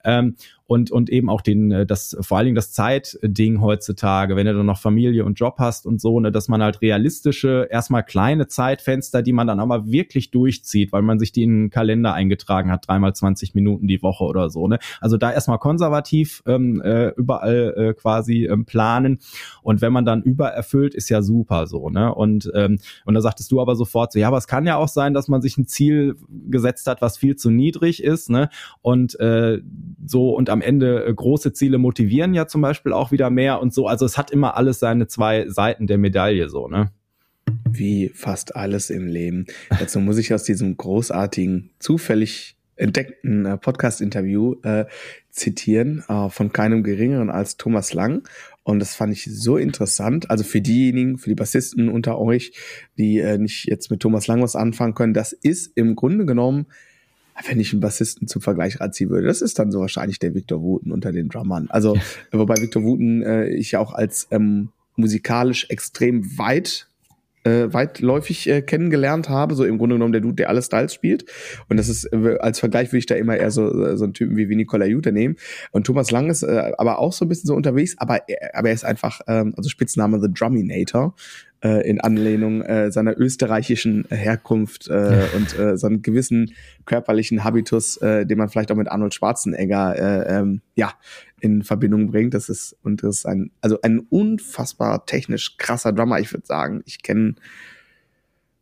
[0.08, 0.36] Ähm,
[0.68, 4.54] und, und eben auch den, äh, das, vor allen Dingen das Zeitding heutzutage, wenn du
[4.54, 8.48] dann noch Familie und Job hast und so, ne, dass man halt realistische, erstmal kleine
[8.48, 12.70] Zeitfenster, die man dann aber wirklich durchzieht, weil man sich die in den Kalender eingetragen
[12.70, 14.78] hat, dreimal 20 Minuten die Woche oder so, ne.
[15.00, 19.20] Also da erstmal konservativ ähm, äh, überall äh, quasi ähm, planen.
[19.62, 22.14] Und wenn man dann übererfüllt, ist ja super so, ne.
[22.14, 24.88] Und, ähm, und da sagtest du aber sofort so, ja, aber es kann ja auch
[24.88, 26.16] sein, dass man sich ein Ziel
[26.50, 28.50] gesetzt hat, was viel zu niedrig ist, ne.
[28.82, 29.62] Und äh,
[30.04, 33.74] so und am Ende äh, große Ziele motivieren ja zum Beispiel auch wieder mehr und
[33.74, 33.86] so.
[33.86, 36.90] Also es hat immer alles seine zwei Seiten der Medaille so, ne?
[37.70, 39.46] Wie fast alles im Leben.
[39.70, 44.86] Dazu muss ich aus diesem großartigen, zufällig entdeckten äh, Podcast-Interview äh,
[45.30, 48.28] zitieren äh, von keinem geringeren als Thomas Lang.
[48.62, 50.30] Und das fand ich so interessant.
[50.30, 52.52] Also für diejenigen, für die Bassisten unter euch,
[52.98, 56.66] die äh, nicht jetzt mit Thomas Lang was anfangen können, das ist im Grunde genommen
[57.46, 60.62] wenn ich einen Bassisten zum Vergleich ranziehen würde, das ist dann so wahrscheinlich der Victor
[60.62, 61.66] Wooten unter den Drummern.
[61.70, 61.96] Also,
[62.32, 66.88] wobei Victor Wooten äh, ich ja auch als ähm, musikalisch extrem weit
[67.44, 71.24] äh, weitläufig äh, kennengelernt habe, so im Grunde genommen der Dude, der alle Styles spielt.
[71.68, 74.14] Und das ist, äh, als Vergleich würde ich da immer eher so, äh, so einen
[74.14, 75.36] Typen wie Nicola Jute nehmen.
[75.70, 78.68] Und Thomas Lang ist äh, aber auch so ein bisschen so unterwegs, aber, er, aber
[78.68, 81.14] er ist einfach, ähm, also Spitzname The Druminator
[81.62, 87.96] äh, in Anlehnung äh, seiner österreichischen Herkunft äh, und äh, so einen gewissen körperlichen Habitus,
[87.98, 90.92] äh, den man vielleicht auch mit Arnold Schwarzenegger äh, ähm, ja
[91.40, 92.34] in Verbindung bringt.
[92.34, 96.20] Das ist und das ist ein also ein unfassbar technisch krasser Drummer.
[96.20, 97.34] Ich würde sagen, ich kenne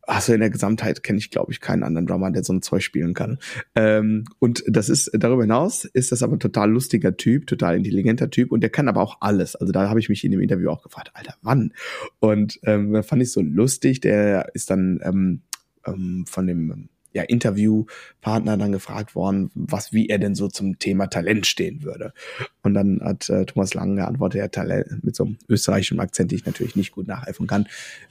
[0.07, 2.81] also in der Gesamtheit kenne ich, glaube ich, keinen anderen Drummer, der so ein Zeug
[2.81, 3.39] spielen kann.
[3.75, 8.29] Ähm, und das ist darüber hinaus ist das aber ein total lustiger Typ, total intelligenter
[8.29, 9.55] Typ und der kann aber auch alles.
[9.55, 11.73] Also da habe ich mich in dem Interview auch gefragt, Alter, wann?
[12.19, 13.99] Und ähm, fand ich so lustig.
[13.99, 15.41] Der ist dann ähm,
[15.85, 21.07] ähm, von dem ja, Interviewpartner dann gefragt worden, was, wie er denn so zum Thema
[21.07, 22.13] Talent stehen würde.
[22.61, 26.37] Und dann hat äh, Thomas Lang geantwortet, er Talent mit so einem österreichischen Akzent, den
[26.37, 27.67] ich natürlich nicht gut nachhelfen kann.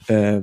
[0.07, 0.41] Äh,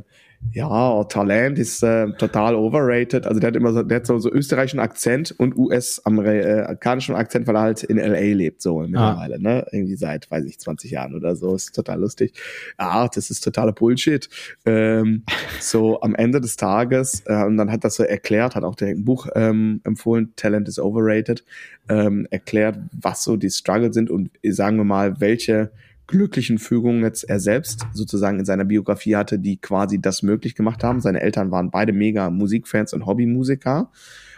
[0.53, 3.27] ja, Talent ist äh, total overrated.
[3.27, 7.57] Also der hat immer so, der hat so, so österreichischen Akzent und US-amerikanischen Akzent, weil
[7.57, 9.39] er halt in LA lebt, so mittlerweile, ah.
[9.39, 9.67] ne?
[9.73, 11.55] Irgendwie seit, weiß ich, 20 Jahren oder so.
[11.55, 12.35] Ist total lustig.
[12.79, 14.29] Ja, das ist totaler Bullshit.
[14.65, 15.25] Ähm,
[15.61, 18.99] so am Ende des Tages, äh, und dann hat das so erklärt, hat auch direkt
[18.99, 21.45] ein Buch ähm, empfohlen, Talent is overrated,
[21.89, 25.71] ähm, erklärt, was so die Struggle sind und sagen wir mal, welche
[26.07, 30.85] glücklichen Fügungen jetzt er selbst sozusagen in seiner Biografie hatte, die quasi das möglich gemacht
[30.85, 31.01] haben.
[31.01, 33.91] Seine Eltern waren beide mega Musikfans und Hobbymusiker.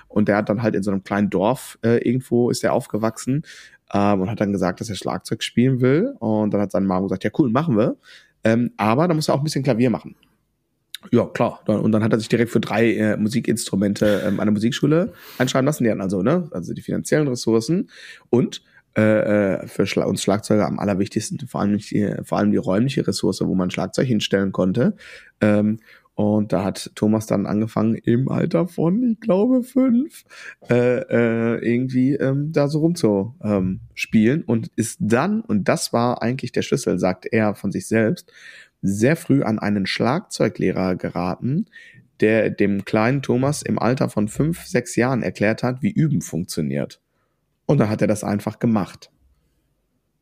[0.08, 3.42] Und der hat dann halt in so einem kleinen Dorf äh, irgendwo ist er aufgewachsen
[3.92, 6.14] ähm, und hat dann gesagt, dass er Schlagzeug spielen will.
[6.20, 7.96] Und dann hat seine Mama gesagt, ja cool, machen wir.
[8.44, 10.14] Ähm, aber da muss er auch ein bisschen Klavier machen.
[11.12, 11.60] Ja, klar.
[11.68, 15.66] Und dann hat er sich direkt für drei äh, Musikinstrumente ähm, an der Musikschule einschreiben
[15.66, 15.84] lassen.
[15.84, 17.90] Die hatten also, ne, also die finanziellen Ressourcen
[18.30, 18.62] und
[18.96, 19.02] äh,
[19.60, 23.42] äh, für Schla uns Schlagzeuger am allerwichtigsten, vor allem, die, vor allem die räumliche Ressource,
[23.44, 24.96] wo man Schlagzeug hinstellen konnte.
[25.40, 25.80] Ähm,
[26.14, 30.24] und da hat Thomas dann angefangen, im Alter von, ich glaube, fünf,
[30.70, 36.52] äh, äh, irgendwie ähm, da so rumzuspielen ähm, und ist dann, und das war eigentlich
[36.52, 38.32] der Schlüssel, sagt er von sich selbst,
[38.80, 41.66] sehr früh an einen Schlagzeuglehrer geraten,
[42.20, 47.02] der dem kleinen Thomas im Alter von fünf, sechs Jahren erklärt hat, wie Üben funktioniert.
[47.66, 49.10] Und dann hat er das einfach gemacht.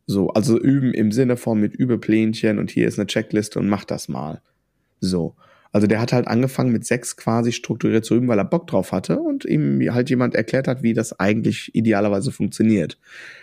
[0.07, 3.85] So, also üben im Sinne von mit Übeplänchen und hier ist eine Checkliste und mach
[3.85, 4.42] das mal.
[5.00, 5.35] So.
[5.72, 8.92] Also der hat halt angefangen mit sechs quasi strukturiert zu üben, weil er Bock drauf
[8.92, 12.98] hatte und ihm halt jemand erklärt hat, wie das eigentlich idealerweise funktioniert.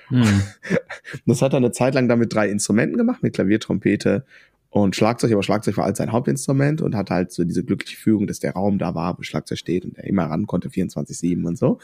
[0.10, 0.42] Mhm.
[1.26, 4.24] Das hat er eine Zeit lang damit drei Instrumenten gemacht, mit Klavier, Trompete
[4.72, 8.26] und Schlagzeug, aber Schlagzeug war halt sein Hauptinstrument und hat halt so diese glückliche Fügung,
[8.26, 11.58] dass der Raum da war, wo Schlagzeug steht und er immer ran konnte, 24-7 und
[11.58, 11.80] so.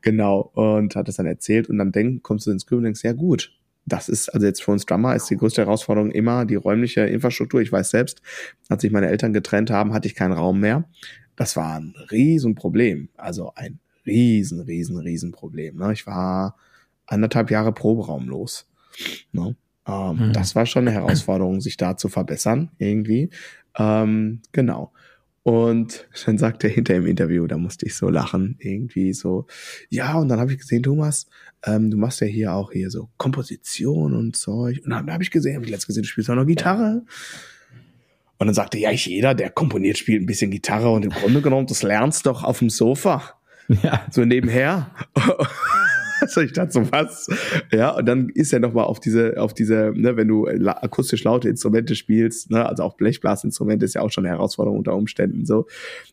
[0.00, 0.50] Genau.
[0.54, 3.12] Und hat es dann erzählt und dann denk, kommst du ins Grüben und denkst, ja
[3.12, 3.52] gut,
[3.86, 7.60] das ist, also jetzt für uns Drummer ist die größte Herausforderung immer die räumliche Infrastruktur.
[7.60, 8.20] Ich weiß selbst,
[8.68, 10.88] als sich meine Eltern getrennt haben, hatte ich keinen Raum mehr.
[11.36, 13.10] Das war ein Riesenproblem.
[13.16, 15.76] Also ein riesen, riesen, riesen Problem.
[15.76, 15.92] Ne?
[15.92, 16.56] Ich war
[17.06, 18.66] anderthalb Jahre proberaumlos.
[19.30, 19.54] Ne?
[19.86, 20.32] Ähm, mhm.
[20.32, 23.30] Das war schon eine Herausforderung, sich da zu verbessern, irgendwie.
[23.78, 24.92] Ähm, genau.
[25.44, 29.46] Und dann sagt er hinter im Interview, da musste ich so lachen, irgendwie so,
[29.90, 31.26] ja, und dann habe ich gesehen, Thomas,
[31.66, 34.80] ähm, du machst ja hier auch hier so Komposition und Zeug.
[34.84, 37.02] Und dann habe ich gesehen, habe ich letztes gesehen, du spielst auch noch Gitarre.
[38.38, 41.42] Und dann sagte, ja, ich jeder, der komponiert, spielt ein bisschen Gitarre und im Grunde
[41.42, 43.22] genommen, das lernst doch auf dem Sofa.
[43.82, 44.04] Ja.
[44.10, 44.90] So nebenher.
[46.24, 47.28] Also ich dachte so, was?
[47.72, 51.48] Ja, und dann ist er nochmal auf diese, auf diese, ne, wenn du akustisch laute
[51.48, 55.66] Instrumente spielst, ne, also auch Blechblasinstrumente ist ja auch schon eine Herausforderung unter Umständen, so.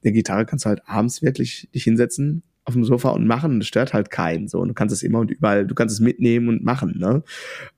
[0.04, 3.60] Der Gitarre kannst du halt abends wirklich dich hinsetzen, auf dem Sofa und machen.
[3.60, 4.48] Das stört halt keinen.
[4.48, 7.24] So, und du kannst es immer und überall, du kannst es mitnehmen und machen, ne?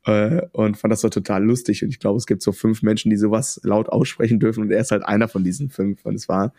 [0.06, 1.84] Äh, und fand das so total lustig.
[1.84, 4.82] Und ich glaube, es gibt so fünf Menschen, die sowas laut aussprechen dürfen und er
[4.82, 6.06] ist halt einer von diesen fünf.
[6.06, 6.54] Und es war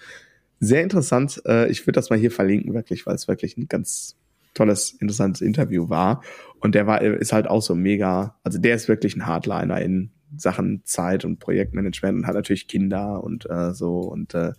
[0.61, 1.43] sehr interessant.
[1.47, 4.17] Äh, ich würde das mal hier verlinken, wirklich, weil es wirklich ein ganz
[4.55, 6.23] tolles, interessantes Interview war.
[6.61, 10.11] Und der war, ist halt auch so mega, also der ist wirklich ein Hardliner in
[10.37, 14.53] Sachen Zeit und Projektmanagement und hat natürlich Kinder und äh, so und äh,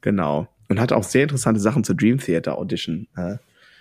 [0.00, 3.36] genau und hat auch sehr interessante Sachen zur Dream Theater Audition äh, äh,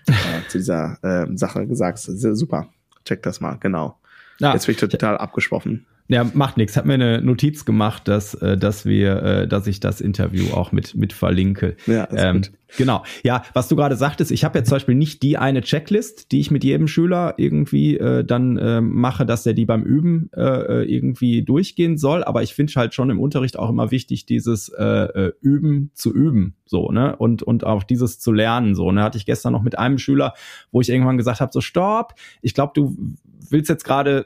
[0.48, 2.00] zu dieser äh, Sache gesagt.
[2.00, 2.70] Super,
[3.06, 4.00] check das mal, genau.
[4.40, 5.86] Ja, Jetzt bin ich total abgesprochen.
[6.10, 6.76] Ja, macht nichts.
[6.76, 10.72] Hat mir eine Notiz gemacht, dass, äh, dass wir, äh, dass ich das Interview auch
[10.72, 11.76] mit, mit verlinke.
[11.88, 12.42] Ja, ist ähm.
[12.76, 13.04] Genau.
[13.24, 16.40] Ja, was du gerade sagtest, ich habe jetzt zum Beispiel nicht die eine Checklist, die
[16.40, 20.42] ich mit jedem Schüler irgendwie äh, dann äh, mache, dass er die beim Üben äh,
[20.42, 22.24] äh irgendwie durchgehen soll.
[22.24, 26.56] Aber ich finde halt schon im Unterricht auch immer wichtig, dieses äh, Üben zu üben,
[26.66, 28.74] so ne und und auch dieses zu lernen.
[28.74, 30.34] So ne hatte ich gestern noch mit einem Schüler,
[30.72, 32.16] wo ich irgendwann gesagt habe, so stopp.
[32.42, 32.98] Ich glaube, du
[33.50, 34.26] willst jetzt gerade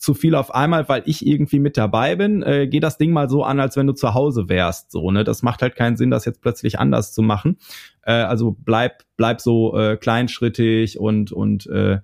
[0.00, 2.42] zu viel auf einmal, weil ich irgendwie mit dabei bin.
[2.42, 4.90] Äh, geh das Ding mal so an, als wenn du zu Hause wärst.
[4.90, 5.24] So, ne?
[5.24, 7.58] Das macht halt keinen Sinn, das jetzt plötzlich anders zu machen.
[8.02, 11.98] Äh, also bleib, bleib so äh, kleinschrittig und, und äh,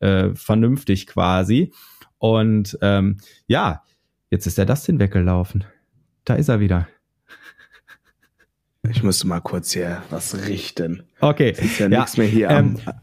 [0.00, 1.72] äh, vernünftig quasi.
[2.18, 3.82] Und ähm, ja,
[4.30, 5.64] jetzt ist der Dustin weggelaufen.
[6.26, 6.86] Da ist er wieder.
[8.90, 11.04] Ich müsste mal kurz hier was richten.
[11.20, 11.52] Okay.
[11.52, 12.94] Ist ja, ja nichts mehr hier ähm, am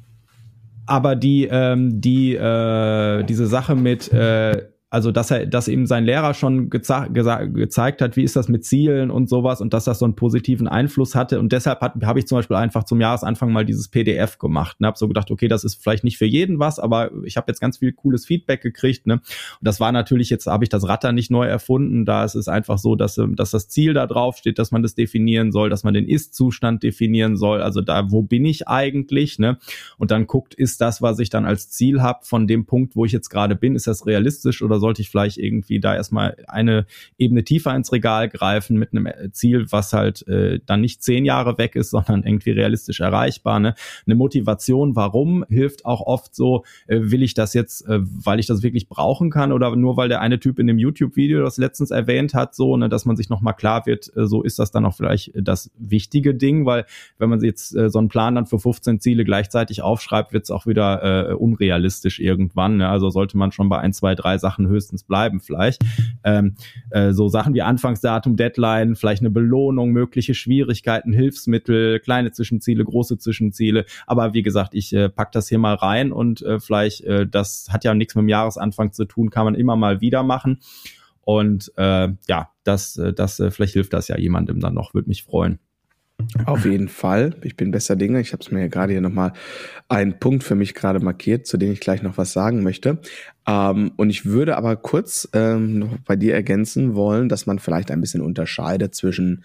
[0.85, 6.05] aber die, ähm, die, äh, diese Sache mit, äh, also dass er, dass ihm sein
[6.05, 10.05] Lehrer schon gezeigt hat, wie ist das mit Zielen und sowas und dass das so
[10.05, 13.89] einen positiven Einfluss hatte und deshalb habe ich zum Beispiel einfach zum Jahresanfang mal dieses
[13.89, 17.11] PDF gemacht und habe so gedacht, okay, das ist vielleicht nicht für jeden was, aber
[17.25, 19.15] ich habe jetzt ganz viel cooles Feedback gekriegt, ne?
[19.15, 19.23] Und
[19.59, 22.77] das war natürlich jetzt habe ich das Ratter nicht neu erfunden, da ist es einfach
[22.77, 25.83] so, dass ähm, dass das Ziel da drauf steht, dass man das definieren soll, dass
[25.83, 29.57] man den Ist-Zustand definieren soll, also da wo bin ich eigentlich, ne?
[29.97, 33.03] Und dann guckt, ist das, was ich dann als Ziel habe, von dem Punkt, wo
[33.03, 36.85] ich jetzt gerade bin, ist das realistisch oder sollte ich vielleicht irgendwie da erstmal eine
[37.17, 41.57] Ebene tiefer ins Regal greifen mit einem Ziel, was halt äh, dann nicht zehn Jahre
[41.57, 43.59] weg ist, sondern irgendwie realistisch erreichbar.
[43.59, 43.73] Ne?
[44.05, 48.45] Eine Motivation, warum, hilft auch oft so, äh, will ich das jetzt, äh, weil ich
[48.45, 51.89] das wirklich brauchen kann oder nur weil der eine Typ in dem YouTube-Video das letztens
[51.89, 54.85] erwähnt hat, so, ne, dass man sich nochmal klar wird, äh, so ist das dann
[54.85, 56.85] auch vielleicht das wichtige Ding, weil
[57.17, 60.51] wenn man jetzt äh, so einen Plan dann für 15 Ziele gleichzeitig aufschreibt, wird es
[60.51, 62.77] auch wieder äh, unrealistisch irgendwann.
[62.77, 62.87] Ne?
[62.87, 65.81] Also sollte man schon bei ein, zwei, drei Sachen höchstens bleiben vielleicht.
[66.23, 66.55] Ähm,
[66.91, 73.17] äh, so Sachen wie Anfangsdatum, Deadline, vielleicht eine Belohnung, mögliche Schwierigkeiten, Hilfsmittel, kleine Zwischenziele, große
[73.17, 73.85] Zwischenziele.
[74.05, 77.67] Aber wie gesagt, ich äh, pack das hier mal rein und äh, vielleicht, äh, das
[77.69, 80.59] hat ja nichts mit dem Jahresanfang zu tun, kann man immer mal wieder machen.
[81.21, 85.09] Und äh, ja, das, äh, das, äh, vielleicht hilft das ja jemandem dann noch, würde
[85.09, 85.59] mich freuen.
[86.45, 87.35] Auf jeden Fall.
[87.43, 88.19] Ich bin besser Dinge.
[88.19, 89.33] Ich habe es mir ja gerade hier nochmal
[89.89, 92.99] einen Punkt für mich gerade markiert, zu dem ich gleich noch was sagen möchte.
[93.47, 97.91] Ähm, und ich würde aber kurz ähm, noch bei dir ergänzen wollen, dass man vielleicht
[97.91, 99.43] ein bisschen unterscheidet zwischen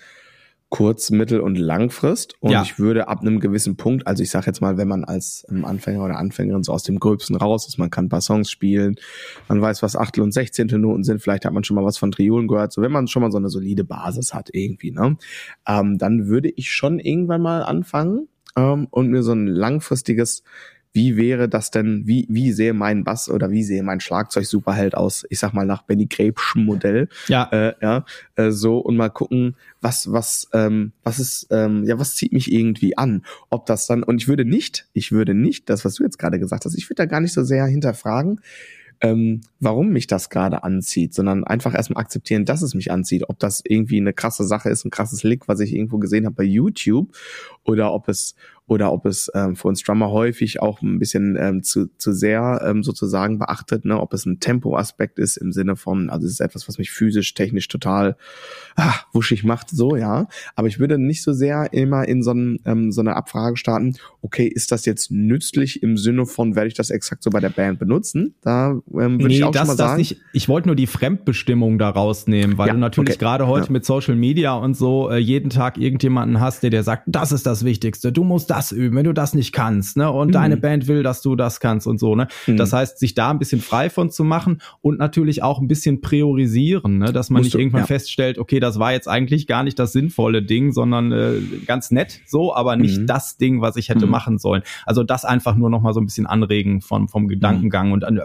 [0.70, 2.36] Kurz-, Mittel- und Langfrist.
[2.40, 2.62] Und ja.
[2.62, 5.64] ich würde ab einem gewissen Punkt, also ich sage jetzt mal, wenn man als ähm,
[5.64, 8.94] Anfänger oder Anfängerin so aus dem Gröbsten raus ist, man kann ein paar Songs spielen,
[9.48, 12.12] man weiß, was Achtel- und Sechzehnte Noten sind, vielleicht hat man schon mal was von
[12.12, 15.16] Triolen gehört, so wenn man schon mal so eine solide Basis hat irgendwie, ne,
[15.66, 20.44] ähm, dann würde ich schon irgendwann mal anfangen ähm, und mir so ein langfristiges
[20.92, 24.94] wie wäre das denn, wie, wie sehe mein Bass oder wie sehe mein Schlagzeug Superheld
[24.94, 27.08] aus, ich sag mal nach Benny Krebschen Modell.
[27.28, 27.48] Ja.
[27.52, 28.04] Äh, ja,
[28.36, 32.52] äh, so und mal gucken, was, was, ähm, was ist, ähm, ja, was zieht mich
[32.52, 33.22] irgendwie an?
[33.50, 36.38] Ob das dann, und ich würde nicht, ich würde nicht, das, was du jetzt gerade
[36.38, 38.40] gesagt hast, ich würde da gar nicht so sehr hinterfragen,
[39.02, 43.24] ähm, warum mich das gerade anzieht, sondern einfach erstmal akzeptieren, dass es mich anzieht.
[43.28, 46.34] Ob das irgendwie eine krasse Sache ist, ein krasses Lick, was ich irgendwo gesehen habe
[46.36, 47.16] bei YouTube,
[47.64, 48.34] oder ob es
[48.70, 52.62] oder ob es ähm, für uns Drummer häufig auch ein bisschen ähm, zu, zu sehr
[52.64, 56.40] ähm, sozusagen beachtet, ne, ob es ein Tempoaspekt ist im Sinne von, also es ist
[56.40, 58.16] etwas, was mich physisch, technisch total
[58.76, 60.28] ah, wuschig macht, so ja.
[60.54, 63.96] Aber ich würde nicht so sehr immer in so, ein, ähm, so eine Abfrage starten,
[64.22, 67.50] okay, ist das jetzt nützlich im Sinne von, werde ich das exakt so bei der
[67.50, 68.36] Band benutzen?
[68.40, 68.82] Da ähm,
[69.18, 69.98] würde nee, ich auch das, schon mal sagen.
[69.98, 73.18] Nicht, ich wollte nur die Fremdbestimmung da rausnehmen, weil ja, du natürlich okay.
[73.18, 73.72] gerade heute ja.
[73.72, 77.46] mit Social Media und so äh, jeden Tag irgendjemanden hast, der dir sagt, das ist
[77.46, 78.12] das Wichtigste.
[78.12, 80.10] Du musst das üben, wenn du das nicht kannst, ne?
[80.10, 80.32] Und mhm.
[80.32, 82.28] deine Band will, dass du das kannst und so, ne?
[82.46, 82.56] Mhm.
[82.56, 86.00] Das heißt, sich da ein bisschen frei von zu machen und natürlich auch ein bisschen
[86.00, 87.12] priorisieren, ne?
[87.12, 87.86] Dass man Musst nicht du, irgendwann ja.
[87.86, 92.20] feststellt, okay, das war jetzt eigentlich gar nicht das sinnvolle Ding, sondern äh, ganz nett
[92.26, 93.06] so, aber nicht mhm.
[93.06, 94.12] das Ding, was ich hätte mhm.
[94.12, 94.62] machen sollen.
[94.86, 97.92] Also das einfach nur noch mal so ein bisschen anregen vom, vom Gedankengang mhm.
[97.92, 98.20] und an,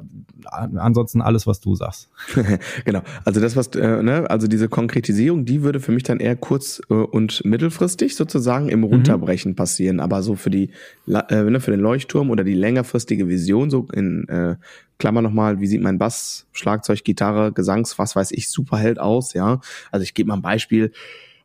[0.77, 2.09] ansonsten alles, was du sagst.
[2.85, 3.01] genau.
[3.23, 6.81] Also das, was, äh, ne, also diese Konkretisierung, die würde für mich dann eher kurz-
[6.89, 8.85] äh, und mittelfristig sozusagen im mhm.
[9.15, 9.55] Runterbrechen mhm.
[9.55, 9.99] passieren.
[9.99, 10.69] Aber so für die,
[11.07, 14.55] äh, ne, für den Leuchtturm oder die längerfristige Vision, so in äh,
[14.97, 19.59] Klammer nochmal, wie sieht mein Bass, Schlagzeug, Gitarre, Gesangs, was weiß ich, Superheld aus, ja.
[19.91, 20.91] Also ich gebe mal ein Beispiel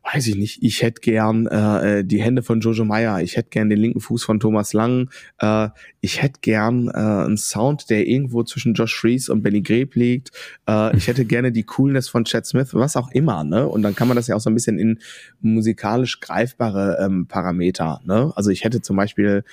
[0.03, 3.49] weiß ich nicht, ich hätte gern äh, äh, die Hände von Jojo Meyer, ich hätte
[3.49, 5.69] gern den linken Fuß von Thomas Lang, äh,
[6.01, 10.31] ich hätte gern äh, einen Sound, der irgendwo zwischen Josh Fries und Benny Greb liegt,
[10.67, 13.67] äh, ich hätte gerne die Coolness von Chad Smith, was auch immer, ne?
[13.67, 14.99] Und dann kann man das ja auch so ein bisschen in
[15.41, 18.31] musikalisch greifbare ähm, Parameter, ne?
[18.35, 19.43] Also ich hätte zum Beispiel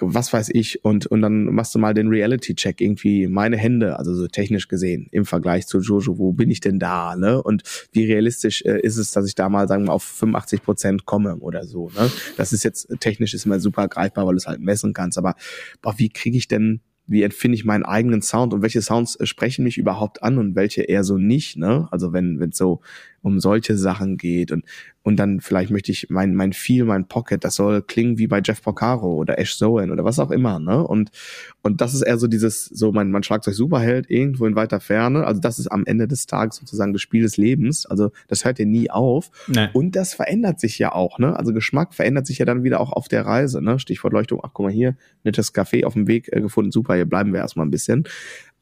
[0.00, 4.14] was weiß ich, und, und dann machst du mal den Reality-Check, irgendwie meine Hände, also
[4.14, 7.42] so technisch gesehen, im Vergleich zu Jojo, wo bin ich denn da, ne?
[7.42, 11.06] Und wie realistisch äh, ist es, dass ich da mal, sagen wir, auf 85 Prozent
[11.06, 12.10] komme oder so, ne?
[12.36, 15.34] Das ist jetzt, technisch ist immer super greifbar, weil du es halt messen kannst, aber
[15.82, 19.26] boah, wie kriege ich denn wie empfinde ich meinen eigenen Sound und welche Sounds äh,
[19.26, 21.88] sprechen mich überhaupt an und welche eher so nicht, ne?
[21.90, 22.80] Also wenn wenn so
[23.26, 24.64] um solche Sachen geht und
[25.02, 28.40] und dann vielleicht möchte ich mein mein Feel, mein Pocket, das soll klingen wie bei
[28.44, 30.86] Jeff Porcaro oder Ash Zoen oder was auch immer, ne?
[30.86, 31.10] Und
[31.62, 35.26] und das ist eher so dieses so mein mein Schlagzeug Superheld irgendwo in weiter Ferne,
[35.26, 38.60] also das ist am Ende des Tages sozusagen das Spiel des Lebens, also das hört
[38.60, 39.68] ja nie auf nee.
[39.72, 41.36] und das verändert sich ja auch, ne?
[41.36, 43.80] Also Geschmack verändert sich ja dann wieder auch auf der Reise, ne?
[43.80, 47.06] Stichwort Leuchtung, ach guck mal hier, nettes Café auf dem Weg äh, gefunden, super, hier
[47.06, 48.04] bleiben wir erstmal ein bisschen.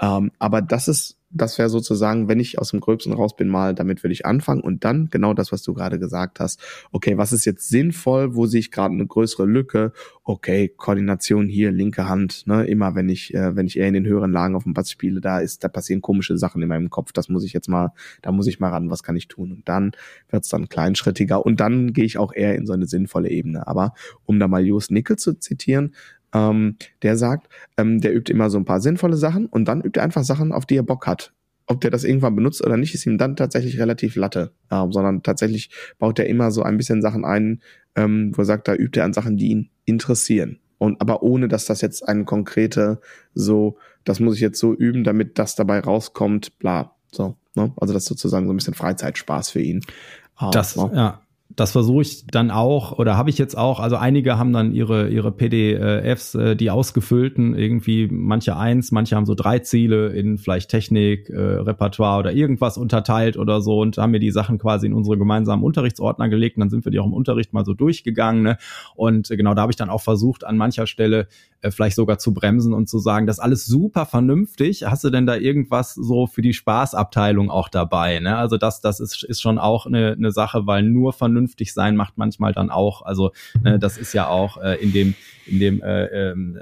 [0.01, 3.75] Ähm, aber das ist das wäre sozusagen, wenn ich aus dem Gröbsten raus bin, mal,
[3.75, 6.61] damit würde ich anfangen und dann genau das, was du gerade gesagt hast.
[6.93, 8.35] Okay, was ist jetzt sinnvoll?
[8.37, 9.93] Wo sehe ich gerade eine größere Lücke?
[10.23, 12.47] Okay, Koordination hier, linke Hand.
[12.47, 12.65] Ne?
[12.67, 15.21] Immer wenn ich, äh, wenn ich eher in den höheren Lagen auf dem Bass spiele,
[15.21, 17.13] da ist, da passieren komische Sachen in meinem Kopf.
[17.13, 18.91] Das muss ich jetzt mal, da muss ich mal ran.
[18.91, 19.53] Was kann ich tun?
[19.53, 19.93] Und dann
[20.31, 23.67] wird's dann kleinschrittiger und dann gehe ich auch eher in so eine sinnvolle Ebene.
[23.67, 25.95] Aber um da mal Jos Nickel zu zitieren,
[26.35, 29.99] ähm, der sagt, ähm, der übt immer so ein paar sinnvolle Sachen und dann übt
[29.99, 31.33] er einfach Sachen, auf die er Bock hat.
[31.67, 34.53] Ob der das irgendwann benutzt oder nicht, ist ihm dann tatsächlich relativ Latte.
[34.71, 37.63] Ähm, sondern tatsächlich baut er immer so ein bisschen Sachen ein,
[37.97, 40.59] ähm, wo er sagt, da übt er an Sachen, die ihn interessieren.
[40.77, 43.01] Und aber ohne, dass das jetzt eine konkrete,
[43.33, 46.95] so, das muss ich jetzt so üben, damit das dabei rauskommt, bla.
[47.11, 47.73] So, ne?
[47.77, 49.81] Also das ist sozusagen so ein bisschen Freizeitspaß für ihn.
[50.51, 50.91] Das, ne?
[50.95, 51.21] ja,
[51.51, 53.79] das versuche ich dann auch oder habe ich jetzt auch.
[53.79, 59.27] Also einige haben dann ihre ihre PDFs, äh, die ausgefüllten, irgendwie manche eins, manche haben
[59.27, 64.11] so drei Ziele in vielleicht Technik, äh, Repertoire oder irgendwas unterteilt oder so und haben
[64.11, 66.57] mir die Sachen quasi in unsere gemeinsamen Unterrichtsordner gelegt.
[66.57, 68.43] Und dann sind wir die auch im Unterricht mal so durchgegangen.
[68.43, 68.59] Ne?
[68.97, 71.29] Und genau da habe ich dann auch versucht, an mancher Stelle
[71.65, 74.85] äh, vielleicht sogar zu bremsen und zu sagen, das ist alles super vernünftig.
[74.85, 78.21] Hast du denn da irgendwas so für die Spaßabteilung auch dabei?
[78.21, 78.37] Ne?
[78.37, 82.19] Also das das ist ist schon auch eine, eine Sache, weil nur vernünftig sein macht
[82.19, 83.03] manchmal dann auch.
[83.03, 85.15] Also ne, das ist ja auch äh, in dem
[85.47, 86.59] in dem äh, ähm,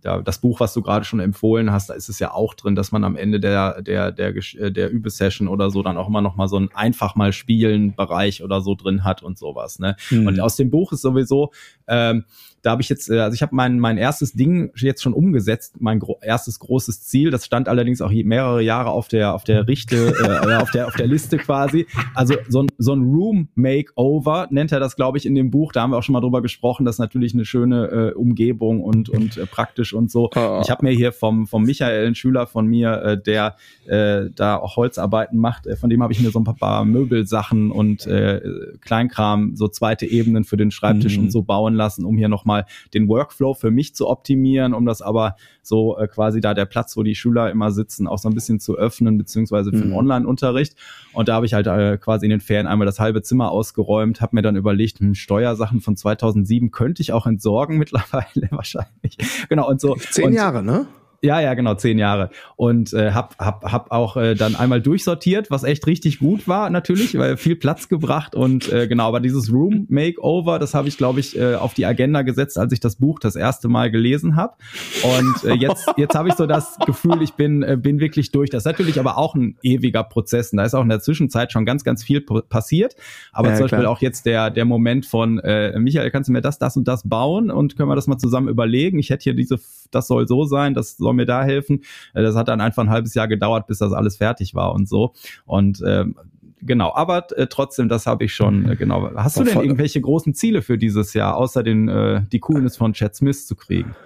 [0.00, 2.74] da, das Buch, was du gerade schon empfohlen hast, da ist es ja auch drin,
[2.74, 6.22] dass man am Ende der der der äh, der Übesession oder so dann auch immer
[6.22, 9.80] noch mal so ein einfach mal spielen Bereich oder so drin hat und sowas.
[9.80, 9.96] Ne?
[10.10, 10.28] Mhm.
[10.28, 11.50] Und aus dem Buch ist sowieso
[11.88, 12.24] ähm,
[12.62, 15.76] da habe ich jetzt, äh, also ich habe mein, mein erstes Ding jetzt schon umgesetzt,
[15.78, 17.30] mein gro erstes großes Ziel.
[17.30, 20.14] Das stand allerdings auch mehrere Jahre auf der auf der Richte,
[20.48, 21.86] äh, auf der auf der Liste quasi.
[22.14, 25.72] Also so ein so ein Room Makeover nennt er das, glaube ich, in dem Buch.
[25.72, 26.84] Da haben wir auch schon mal drüber gesprochen.
[26.84, 30.30] Das ist natürlich eine schöne äh, Umgebung und und äh, praktisch und so.
[30.34, 30.60] Oh.
[30.62, 33.56] Ich habe mir hier vom vom Michael, ein Schüler von mir, äh, der
[33.86, 37.70] äh, da auch Holzarbeiten macht, äh, von dem habe ich mir so ein paar Möbelsachen
[37.70, 38.40] und äh,
[38.80, 41.24] Kleinkram, so zweite Ebenen für den Schreibtisch mhm.
[41.24, 44.86] und so bauen lassen, um hier noch mal den Workflow für mich zu optimieren, um
[44.86, 48.28] das aber so äh, quasi da der Platz, wo die Schüler immer sitzen, auch so
[48.28, 49.82] ein bisschen zu öffnen, beziehungsweise für mhm.
[49.82, 50.74] den Online-Unterricht.
[51.12, 54.20] Und da habe ich halt äh, quasi in den Ferien einmal das halbe Zimmer ausgeräumt,
[54.20, 59.18] habe mir dann überlegt, hm, Steuersachen von 2007 könnte ich auch entsorgen mittlerweile wahrscheinlich.
[59.48, 59.94] Genau, und so.
[59.94, 60.86] Zehn und, Jahre, ne?
[61.20, 62.30] Ja, ja, genau, zehn Jahre.
[62.56, 66.70] Und äh, hab, hab, hab auch äh, dann einmal durchsortiert, was echt richtig gut war,
[66.70, 70.96] natürlich, weil viel Platz gebracht und äh, genau, aber dieses Room Makeover, das habe ich,
[70.96, 74.36] glaube ich, äh, auf die Agenda gesetzt, als ich das Buch das erste Mal gelesen
[74.36, 74.54] habe.
[75.02, 78.50] Und äh, jetzt, jetzt habe ich so das Gefühl, ich bin, äh, bin wirklich durch.
[78.50, 80.52] Das ist natürlich aber auch ein ewiger Prozess.
[80.52, 82.94] Und da ist auch in der Zwischenzeit schon ganz, ganz viel passiert.
[83.32, 83.92] Aber ja, zum Beispiel klar.
[83.92, 87.08] auch jetzt der, der Moment von äh, Michael, kannst du mir das, das und das
[87.08, 88.98] bauen und können wir das mal zusammen überlegen?
[88.98, 89.58] Ich hätte hier diese,
[89.90, 91.82] das soll so sein, das soll mir da helfen.
[92.14, 94.88] Äh, das hat dann einfach ein halbes Jahr gedauert, bis das alles fertig war und
[94.88, 95.12] so.
[95.46, 96.16] Und ähm,
[96.62, 99.10] genau, aber äh, trotzdem, das habe ich schon, äh, genau.
[99.14, 102.92] Hast du denn irgendwelche großen Ziele für dieses Jahr, außer den, äh, die Coolness von
[102.92, 103.94] Chad Smith zu kriegen?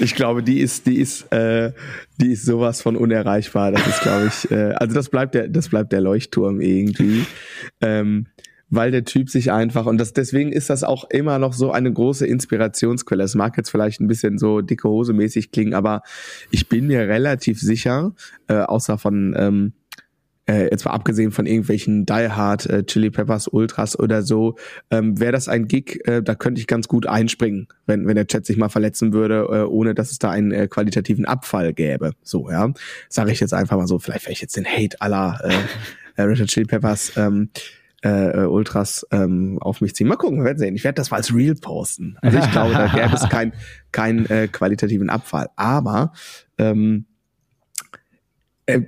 [0.00, 1.72] ich glaube, die ist, die ist, äh,
[2.20, 3.72] die ist sowas von unerreichbar.
[3.72, 7.24] Das ist, glaube ich, äh, also das bleibt der, das bleibt der Leuchtturm irgendwie.
[7.80, 8.26] Ähm,
[8.72, 11.92] weil der Typ sich einfach und das deswegen ist das auch immer noch so eine
[11.92, 13.22] große Inspirationsquelle.
[13.22, 16.02] Es mag jetzt vielleicht ein bisschen so dicke Hose mäßig klingen, aber
[16.50, 18.14] ich bin mir relativ sicher,
[18.48, 19.72] äh, außer von ähm,
[20.48, 24.56] äh, jetzt mal abgesehen von irgendwelchen Die Hard, äh, Chili Peppers, Ultras oder so,
[24.90, 28.26] ähm, wäre das ein Gig, äh, da könnte ich ganz gut einspringen, wenn, wenn der
[28.26, 32.12] Chat sich mal verletzen würde, äh, ohne dass es da einen äh, qualitativen Abfall gäbe.
[32.22, 32.72] So, ja.
[33.10, 35.52] Sage ich jetzt einfach mal so, vielleicht wäre ich jetzt den Hate aller äh,
[36.20, 37.12] äh, Richard Chili Peppers.
[37.16, 37.50] Ähm,
[38.02, 40.08] äh, Ultras ähm, auf mich ziehen.
[40.08, 40.74] Mal gucken, wir werden sehen.
[40.74, 42.16] Ich werde das mal als Real posten.
[42.20, 43.52] Also ich glaube, da gäbe es keinen
[43.92, 45.48] kein, äh, qualitativen Abfall.
[45.56, 46.12] Aber
[46.58, 47.06] ähm,
[48.66, 48.80] äh,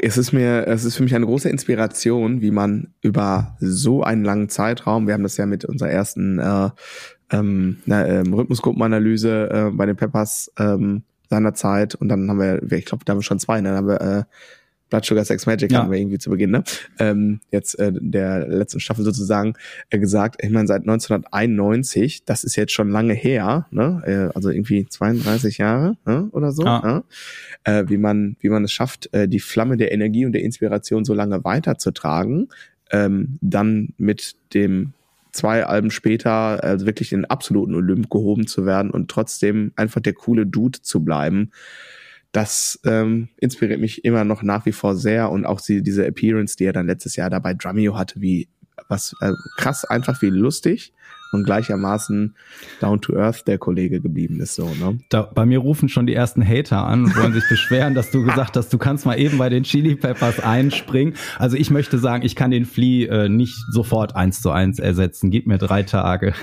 [0.00, 4.24] es ist mir, es ist für mich eine große Inspiration, wie man über so einen
[4.24, 6.70] langen Zeitraum, wir haben das ja mit unserer ersten äh,
[7.30, 13.04] ähm, ähm, Rhythmusgruppenanalyse äh, bei den Peppers ähm, seinerzeit und dann haben wir, ich glaube,
[13.04, 13.70] da haben wir schon zwei, ne?
[13.70, 14.24] dann haben wir äh,
[14.90, 15.80] Blood Sugar Sex Magic ja.
[15.80, 16.62] haben wir irgendwie zu Beginn, ne?
[16.98, 19.54] Ähm, jetzt äh, der letzten Staffel sozusagen
[19.90, 24.02] äh, gesagt, ich meine, seit 1991, das ist jetzt schon lange her, ne?
[24.04, 26.28] Äh, also irgendwie 32 Jahre ne?
[26.32, 26.80] oder so, ah.
[26.84, 27.04] ne?
[27.64, 31.04] äh, wie man, wie man es schafft, äh, die Flamme der Energie und der Inspiration
[31.04, 32.48] so lange weiterzutragen,
[32.90, 34.92] ähm, dann mit dem
[35.32, 40.00] zwei Alben später also wirklich in den absoluten Olymp gehoben zu werden und trotzdem einfach
[40.00, 41.50] der coole Dude zu bleiben
[42.34, 46.56] das ähm, inspiriert mich immer noch nach wie vor sehr und auch die, diese Appearance,
[46.56, 48.48] die er dann letztes Jahr da bei Drumeo hatte, wie
[48.88, 50.92] was äh, krass einfach wie lustig
[51.32, 52.34] und gleichermaßen
[52.80, 54.98] down to earth der Kollege geblieben ist so, ne?
[55.10, 58.24] Da, bei mir rufen schon die ersten Hater an und wollen sich beschweren, dass du
[58.24, 61.14] gesagt hast, du kannst mal eben bei den Chili Peppers einspringen.
[61.38, 65.30] Also ich möchte sagen, ich kann den Flea äh, nicht sofort eins zu eins ersetzen.
[65.30, 66.34] Gib mir drei Tage.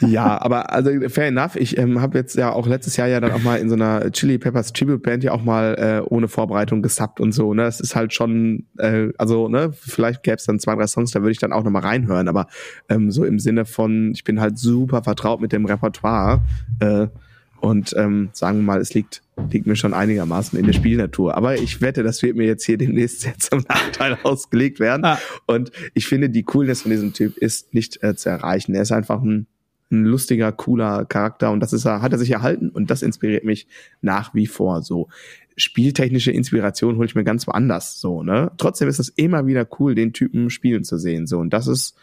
[0.00, 1.56] Ja, aber also fair enough.
[1.56, 4.10] Ich ähm, habe jetzt ja auch letztes Jahr ja dann auch mal in so einer
[4.12, 7.52] Chili Peppers Tribute Band ja auch mal äh, ohne Vorbereitung gesubbt und so.
[7.54, 11.10] Ne, das ist halt schon, äh, also ne, vielleicht gäbe es dann zwei drei Songs,
[11.10, 12.28] da würde ich dann auch noch mal reinhören.
[12.28, 12.46] Aber
[12.88, 16.40] ähm, so im Sinne von, ich bin halt super vertraut mit dem Repertoire
[16.80, 17.08] äh,
[17.60, 21.36] und ähm, sagen wir mal, es liegt liegt mir schon einigermaßen in der Spielnatur.
[21.36, 25.04] Aber ich wette, das wird mir jetzt hier demnächst sehr zum Nachteil ausgelegt werden.
[25.04, 25.18] Ah.
[25.46, 28.74] Und ich finde, die Coolness von diesem Typ ist nicht äh, zu erreichen.
[28.74, 29.46] Er ist einfach ein
[29.90, 33.44] ein lustiger, cooler Charakter und das ist er, hat er sich erhalten und das inspiriert
[33.44, 33.66] mich
[34.00, 35.08] nach wie vor so.
[35.56, 38.52] Spieltechnische Inspiration hole ich mir ganz woanders so, ne?
[38.56, 41.96] Trotzdem ist es immer wieder cool, den Typen spielen zu sehen so und das ist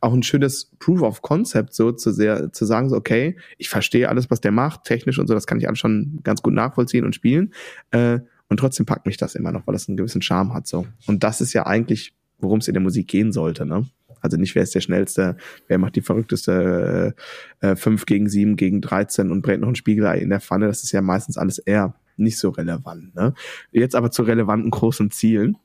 [0.00, 4.08] auch ein schönes Proof of Concept so zu sehr zu sagen so okay, ich verstehe
[4.08, 7.04] alles, was der macht, technisch und so, das kann ich alles schon ganz gut nachvollziehen
[7.04, 7.52] und spielen
[7.92, 8.20] äh,
[8.52, 10.86] und trotzdem packt mich das immer noch, weil das einen gewissen Charme hat so.
[11.06, 13.86] Und das ist ja eigentlich, worum es in der Musik gehen sollte, ne?
[14.22, 15.36] Also nicht, wer ist der schnellste,
[15.68, 17.14] wer macht die verrückteste
[17.60, 20.66] äh, äh, 5 gegen 7 gegen 13 und brät noch ein Spiegelei in der Pfanne.
[20.66, 23.14] Das ist ja meistens alles eher nicht so relevant.
[23.14, 23.34] Ne?
[23.72, 25.56] Jetzt aber zu relevanten großen Zielen.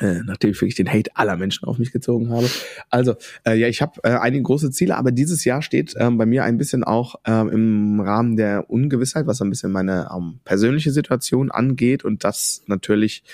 [0.00, 2.46] Äh, nachdem ich wirklich den Hate aller Menschen auf mich gezogen habe.
[2.90, 3.14] Also,
[3.46, 6.44] äh, ja, ich habe äh, einige große Ziele, aber dieses Jahr steht ähm, bei mir
[6.44, 11.50] ein bisschen auch ähm, im Rahmen der Ungewissheit, was ein bisschen meine ähm, persönliche Situation
[11.50, 13.24] angeht und das natürlich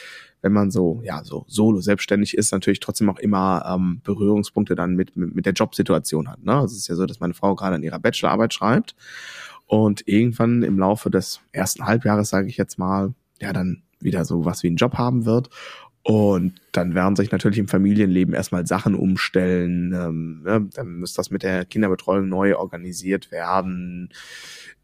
[0.40, 4.94] wenn man so, ja, so solo selbstständig ist, natürlich trotzdem auch immer ähm, Berührungspunkte dann
[4.94, 6.42] mit, mit, mit der Jobsituation hat.
[6.44, 6.52] Ne?
[6.52, 8.94] Also es ist ja so, dass meine Frau gerade an ihrer Bachelorarbeit schreibt
[9.66, 14.44] und irgendwann im Laufe des ersten Halbjahres, sage ich jetzt mal, ja, dann wieder so
[14.44, 15.50] was wie einen Job haben wird.
[16.02, 19.92] Und dann werden sich natürlich im Familienleben erstmal Sachen umstellen.
[19.92, 20.66] Ähm, ne?
[20.74, 24.08] Dann muss das mit der Kinderbetreuung neu organisiert werden,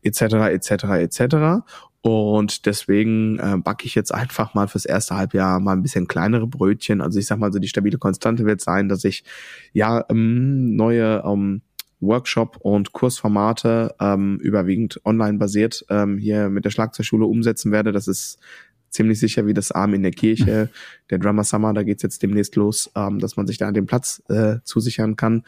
[0.03, 1.65] etc., etc., etc.
[2.07, 6.47] Und deswegen äh, backe ich jetzt einfach mal fürs erste Halbjahr mal ein bisschen kleinere
[6.47, 7.01] Brötchen.
[7.01, 9.25] Also ich sag mal so, die stabile Konstante wird sein, dass ich
[9.73, 11.63] ja ähm, neue ähm,
[12.01, 17.91] Workshop- und Kursformate ähm, überwiegend online basiert ähm, hier mit der Schlagzeugschule umsetzen werde.
[17.91, 18.39] Das ist
[18.95, 20.71] ziemlich sicher wie das Arm in der Kirche.
[21.11, 24.23] Der Drummer Summer, da geht's jetzt demnächst los, ähm, dass man sich da den Platz
[24.31, 25.43] äh, zusichern kann.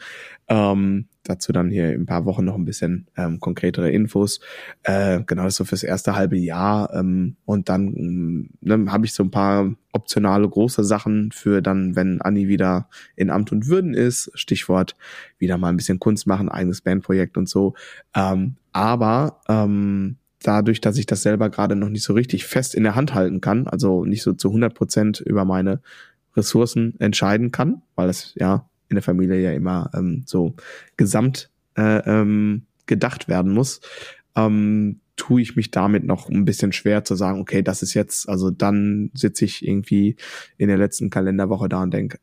[0.47, 4.39] Ähm, dazu dann hier in ein paar Wochen noch ein bisschen ähm, konkretere Infos.
[4.83, 6.93] Äh, genau, das so fürs erste halbe Jahr.
[6.93, 11.95] Ähm, und dann ähm, ne, habe ich so ein paar optionale große Sachen für dann,
[11.95, 14.31] wenn Anni wieder in Amt und Würden ist.
[14.35, 14.95] Stichwort
[15.39, 17.73] wieder mal ein bisschen Kunst machen, eigenes Bandprojekt und so.
[18.15, 22.83] Ähm, aber ähm, dadurch, dass ich das selber gerade noch nicht so richtig fest in
[22.83, 25.81] der Hand halten kann, also nicht so zu 100 Prozent über meine
[26.35, 30.55] Ressourcen entscheiden kann, weil es ja in der Familie ja immer ähm, so
[30.95, 33.81] gesamt äh, ähm, gedacht werden muss,
[34.35, 38.29] ähm, tue ich mich damit noch ein bisschen schwer zu sagen, okay, das ist jetzt,
[38.29, 40.15] also dann sitze ich irgendwie
[40.57, 42.19] in der letzten Kalenderwoche da und denke,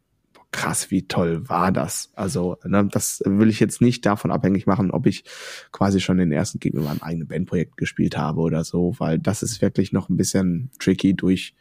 [0.54, 2.10] krass, wie toll war das?
[2.14, 5.24] Also, ne, das will ich jetzt nicht davon abhängig machen, ob ich
[5.72, 9.42] quasi schon den ersten Gegner in meinem eigenen Bandprojekt gespielt habe oder so, weil das
[9.42, 11.54] ist wirklich noch ein bisschen tricky durch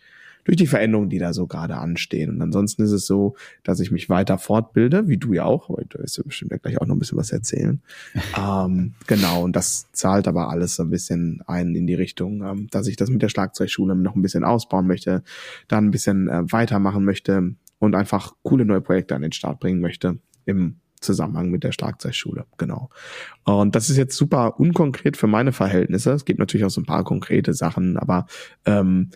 [0.46, 2.30] durch die Veränderungen, die da so gerade anstehen.
[2.30, 5.84] Und ansonsten ist es so, dass ich mich weiter fortbilde, wie du ja auch, aber
[5.86, 7.82] du wirst ja bestimmt ja gleich auch noch ein bisschen was erzählen.
[8.38, 12.68] ähm, genau, und das zahlt aber alles so ein bisschen ein in die Richtung, ähm,
[12.72, 15.24] dass ich das mit der Schlagzeugschule noch ein bisschen ausbauen möchte,
[15.70, 19.82] dann ein bisschen äh, weitermachen möchte und einfach coole neue Projekte an den Start bringen
[19.82, 22.90] möchte im Zusammenhang mit der Schlagzeugschule, genau.
[23.44, 26.12] Und das ist jetzt super unkonkret für meine Verhältnisse.
[26.12, 28.26] Es gibt natürlich auch so ein paar konkrete Sachen, aber
[28.66, 29.10] ähm,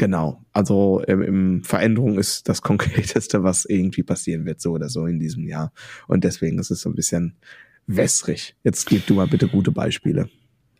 [0.00, 0.42] Genau.
[0.54, 5.18] Also ähm, im Veränderung ist das Konkreteste, was irgendwie passieren wird, so oder so in
[5.18, 5.74] diesem Jahr.
[6.06, 7.36] Und deswegen ist es so ein bisschen
[7.86, 8.56] wässrig.
[8.64, 10.30] Jetzt gib du mal bitte gute Beispiele.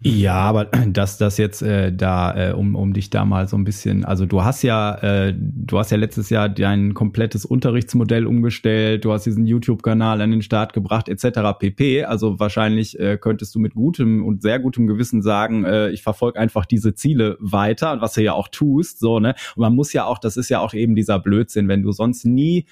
[0.03, 3.64] Ja, aber dass das jetzt äh, da, äh, um, um dich da mal so ein
[3.64, 9.05] bisschen, also du hast ja, äh, du hast ja letztes Jahr dein komplettes Unterrichtsmodell umgestellt,
[9.05, 11.59] du hast diesen YouTube-Kanal an den Start gebracht, etc.
[11.59, 12.05] pp.
[12.05, 16.40] Also wahrscheinlich äh, könntest du mit gutem und sehr gutem Gewissen sagen, äh, ich verfolge
[16.40, 19.34] einfach diese Ziele weiter, was du ja auch tust, so, ne?
[19.55, 22.24] Und man muss ja auch, das ist ja auch eben dieser Blödsinn, wenn du sonst
[22.24, 22.66] nie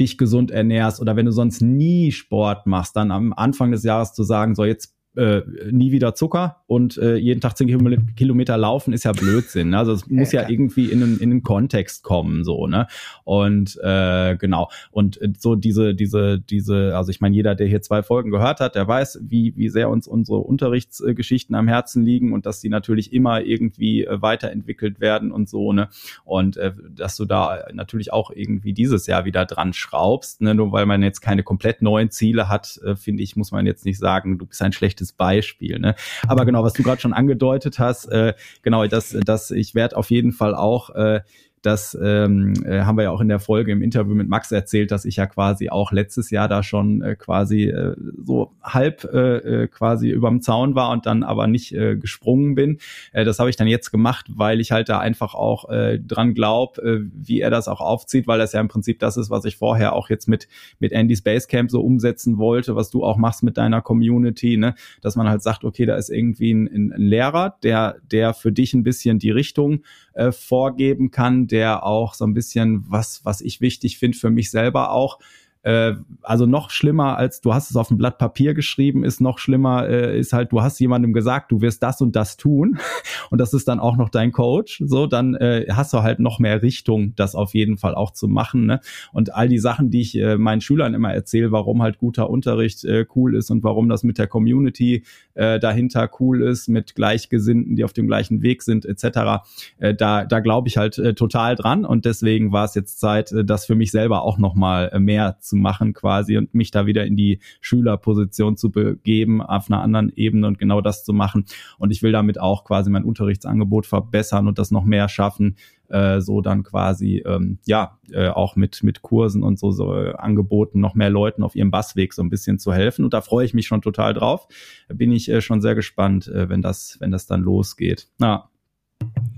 [0.00, 4.12] dich gesund ernährst oder wenn du sonst nie Sport machst, dann am Anfang des Jahres
[4.12, 7.66] zu sagen, so jetzt äh, nie wieder Zucker und äh, jeden Tag zehn
[8.14, 9.70] Kilometer laufen ist ja Blödsinn.
[9.70, 9.78] Ne?
[9.78, 12.86] Also es muss ja, ja irgendwie in einen, in einen Kontext kommen, so, ne?
[13.24, 14.70] Und äh, genau.
[14.90, 18.60] Und äh, so diese, diese, diese, also ich meine, jeder, der hier zwei Folgen gehört
[18.60, 22.68] hat, der weiß, wie, wie sehr uns unsere Unterrichtsgeschichten am Herzen liegen und dass die
[22.68, 25.88] natürlich immer irgendwie äh, weiterentwickelt werden und so, ne?
[26.24, 30.54] Und äh, dass du da natürlich auch irgendwie dieses Jahr wieder dran schraubst, ne?
[30.54, 33.84] Nur weil man jetzt keine komplett neuen Ziele hat, äh, finde ich, muss man jetzt
[33.84, 35.78] nicht sagen, du bist ein schlechtes Beispiel.
[35.78, 35.94] Ne?
[36.26, 40.10] Aber genau, was du gerade schon angedeutet hast, äh, genau, das, das, ich werde auf
[40.10, 41.20] jeden Fall auch äh,
[41.62, 44.90] das ähm, äh, haben wir ja auch in der Folge im Interview mit Max erzählt,
[44.90, 47.94] dass ich ja quasi auch letztes Jahr da schon äh, quasi äh,
[48.24, 52.78] so halb äh, äh, quasi überm Zaun war und dann aber nicht äh, gesprungen bin.
[53.12, 56.34] Äh, das habe ich dann jetzt gemacht, weil ich halt da einfach auch äh, dran
[56.34, 59.44] glaube, äh, wie er das auch aufzieht, weil das ja im Prinzip das ist, was
[59.44, 60.48] ich vorher auch jetzt mit
[60.78, 65.16] mit Andy's Basecamp so umsetzen wollte, was du auch machst mit deiner Community, ne, dass
[65.16, 68.82] man halt sagt, okay, da ist irgendwie ein, ein Lehrer, der der für dich ein
[68.82, 69.82] bisschen die Richtung
[70.18, 74.50] äh, vorgeben kann, der auch so ein bisschen, was, was ich wichtig finde für mich
[74.50, 75.18] selber auch,
[75.62, 79.38] äh, also noch schlimmer als du hast es auf ein Blatt Papier geschrieben, ist noch
[79.38, 82.78] schlimmer, äh, ist halt, du hast jemandem gesagt, du wirst das und das tun
[83.30, 86.38] und das ist dann auch noch dein Coach, so, dann äh, hast du halt noch
[86.38, 88.66] mehr Richtung, das auf jeden Fall auch zu machen.
[88.66, 88.80] Ne?
[89.12, 92.84] Und all die Sachen, die ich äh, meinen Schülern immer erzähle, warum halt guter Unterricht
[92.84, 95.04] äh, cool ist und warum das mit der Community
[95.34, 99.42] äh, dahinter cool ist, mit Gleichgesinnten, die auf dem gleichen Weg sind, etc.,
[99.78, 103.32] äh, da, da glaube ich halt äh, total dran und deswegen war es jetzt Zeit,
[103.32, 106.86] äh, das für mich selber auch nochmal äh, mehr zu machen quasi und mich da
[106.86, 111.46] wieder in die Schülerposition zu begeben auf einer anderen Ebene und genau das zu machen.
[111.78, 115.56] Und ich will damit auch quasi mein Unterrichtsangebot verbessern und das noch mehr schaffen,
[115.88, 120.14] äh, so dann quasi ähm, ja äh, auch mit mit Kursen und so, so äh,
[120.14, 123.04] Angeboten noch mehr Leuten auf ihrem Bassweg so ein bisschen zu helfen.
[123.04, 124.46] Und da freue ich mich schon total drauf.
[124.88, 128.08] Bin ich äh, schon sehr gespannt äh, wenn das wenn das dann losgeht.
[128.20, 128.50] Ja.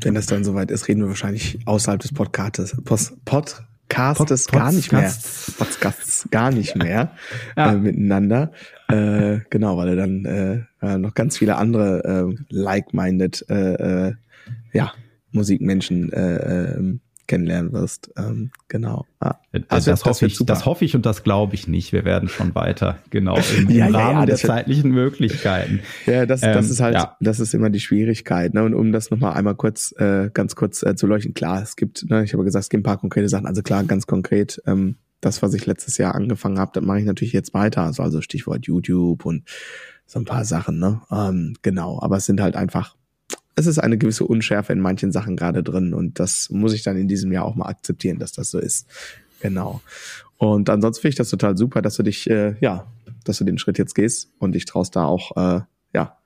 [0.00, 4.58] Wenn das dann soweit ist reden wir wahrscheinlich außerhalb des Podcasts Post, Pod Podcastes Pod
[4.60, 5.12] gar nicht mehr.
[5.58, 7.12] Podcasts gar nicht mehr
[7.56, 7.72] ja.
[7.72, 8.52] äh, miteinander.
[8.88, 10.24] Äh, genau, weil er dann
[10.80, 14.14] äh, noch ganz viele andere äh, like-minded äh, äh,
[14.72, 14.92] ja,
[15.32, 16.98] Musikmenschen äh, äh,
[17.30, 18.10] kennenlernen wirst.
[18.18, 19.06] Ähm, genau.
[19.20, 19.36] Ah.
[19.68, 21.92] Also das, das, hoffe ich, das hoffe ich und das glaube ich nicht.
[21.92, 25.80] Wir werden schon weiter, genau, im, im ja, Rahmen ja, ja, der zeitlichen Möglichkeiten.
[26.06, 28.54] Ja, das, das ähm, ist halt, das ist immer die Schwierigkeit.
[28.54, 28.64] Ne?
[28.64, 32.08] Und um das nochmal einmal kurz, äh, ganz kurz äh, zu leuchten, klar, es gibt,
[32.08, 33.46] ne, ich habe gesagt, es gibt ein paar konkrete Sachen.
[33.46, 37.04] Also klar, ganz konkret, ähm, das, was ich letztes Jahr angefangen habe, das mache ich
[37.04, 37.82] natürlich jetzt weiter.
[37.82, 39.44] Also, also Stichwort YouTube und
[40.06, 41.02] so ein paar Sachen, ne?
[41.12, 42.96] Ähm, genau, aber es sind halt einfach
[43.60, 46.96] es ist eine gewisse Unschärfe in manchen Sachen gerade drin und das muss ich dann
[46.96, 48.86] in diesem Jahr auch mal akzeptieren, dass das so ist.
[49.40, 49.80] Genau.
[50.38, 52.86] Und ansonsten finde ich das total super, dass du dich, äh, ja,
[53.24, 55.60] dass du den Schritt jetzt gehst und dich traust da auch, äh,
[55.94, 56.16] ja,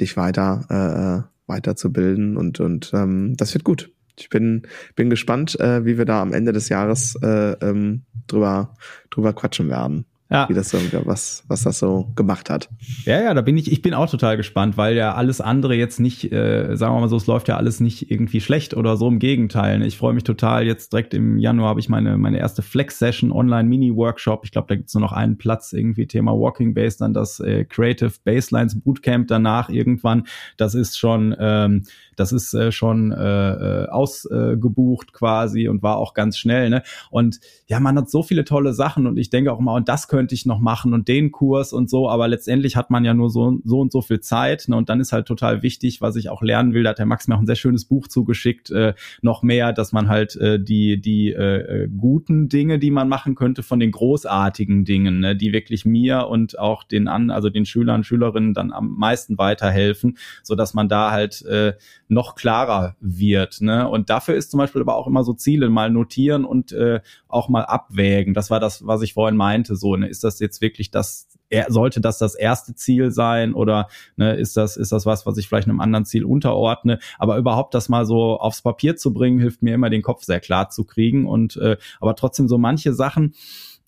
[0.00, 3.90] dich weiter, äh, weiterzubilden und und ähm, das wird gut.
[4.18, 4.62] Ich bin
[4.94, 8.74] bin gespannt, äh, wie wir da am Ende des Jahres äh, ähm, drüber
[9.10, 10.06] drüber quatschen werden.
[10.30, 10.48] Ja.
[10.48, 12.68] wie das so, was, was das so gemacht hat.
[13.04, 16.00] Ja, ja, da bin ich, ich bin auch total gespannt, weil ja alles andere jetzt
[16.00, 19.08] nicht, äh, sagen wir mal so, es läuft ja alles nicht irgendwie schlecht oder so,
[19.08, 19.82] im Gegenteil.
[19.82, 24.44] Ich freue mich total, jetzt direkt im Januar habe ich meine, meine erste Flex-Session, Online-Mini-Workshop.
[24.44, 27.64] Ich glaube, da gibt's nur noch einen Platz, irgendwie Thema Walking Base, dann das äh,
[27.64, 30.26] Creative Baselines Bootcamp danach irgendwann.
[30.56, 31.84] Das ist schon, ähm,
[32.16, 36.70] das ist äh, schon äh, äh, ausgebucht äh, quasi und war auch ganz schnell.
[36.70, 36.82] Ne?
[37.10, 40.08] Und ja, man hat so viele tolle Sachen und ich denke auch mal, und das
[40.16, 43.28] könnte ich noch machen und den Kurs und so, aber letztendlich hat man ja nur
[43.28, 44.64] so, so und so viel Zeit.
[44.66, 44.74] Ne?
[44.74, 47.28] Und dann ist halt total wichtig, was ich auch lernen will, da hat der Max
[47.28, 50.98] mir auch ein sehr schönes Buch zugeschickt, äh, noch mehr, dass man halt äh, die,
[50.98, 55.36] die äh, äh guten Dinge, die man machen könnte, von den großartigen Dingen, ne?
[55.36, 60.16] die wirklich mir und auch den an, also den Schülern, Schülerinnen dann am meisten weiterhelfen,
[60.42, 61.74] so dass man da halt äh,
[62.08, 63.60] noch klarer wird.
[63.60, 63.86] Ne?
[63.86, 67.00] Und dafür ist zum Beispiel aber auch immer so Ziele mal notieren und äh,
[67.36, 68.34] auch mal abwägen.
[68.34, 69.76] Das war das, was ich vorhin meinte.
[69.76, 70.08] So, ne?
[70.08, 71.28] ist das jetzt wirklich das,
[71.68, 75.48] sollte das das erste Ziel sein oder ne, ist das ist das was, was ich
[75.48, 76.98] vielleicht einem anderen Ziel unterordne?
[77.18, 80.40] Aber überhaupt das mal so aufs Papier zu bringen, hilft mir immer den Kopf sehr
[80.40, 83.34] klar zu kriegen und äh, aber trotzdem so manche Sachen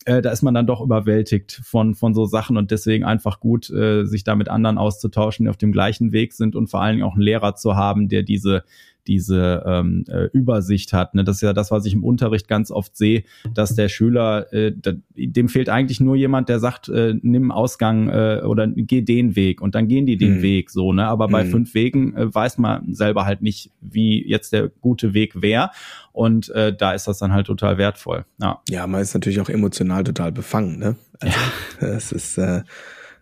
[0.05, 3.69] äh, da ist man dann doch überwältigt von, von so Sachen und deswegen einfach gut,
[3.69, 6.97] äh, sich da mit anderen auszutauschen, die auf dem gleichen Weg sind und vor allen
[6.97, 8.65] Dingen auch einen Lehrer zu haben, der diese
[9.09, 11.15] diese ähm, äh, Übersicht hat.
[11.15, 11.25] Ne?
[11.25, 14.73] Das ist ja das, was ich im Unterricht ganz oft sehe, dass der Schüler, äh,
[15.17, 19.61] dem fehlt eigentlich nur jemand, der sagt, äh, nimm Ausgang äh, oder geh den Weg
[19.61, 20.43] und dann gehen die den mhm.
[20.43, 20.93] Weg so.
[20.93, 21.07] Ne?
[21.07, 21.51] Aber bei mhm.
[21.51, 25.71] fünf Wegen äh, weiß man selber halt nicht, wie jetzt der gute Weg wäre.
[26.13, 28.25] Und äh, da ist das dann halt total wertvoll.
[28.41, 30.79] Ja, ja man ist natürlich auch emotional total befangen.
[30.79, 30.97] Ne?
[31.21, 31.37] Also,
[31.81, 31.89] ja.
[31.97, 32.63] Es ist äh,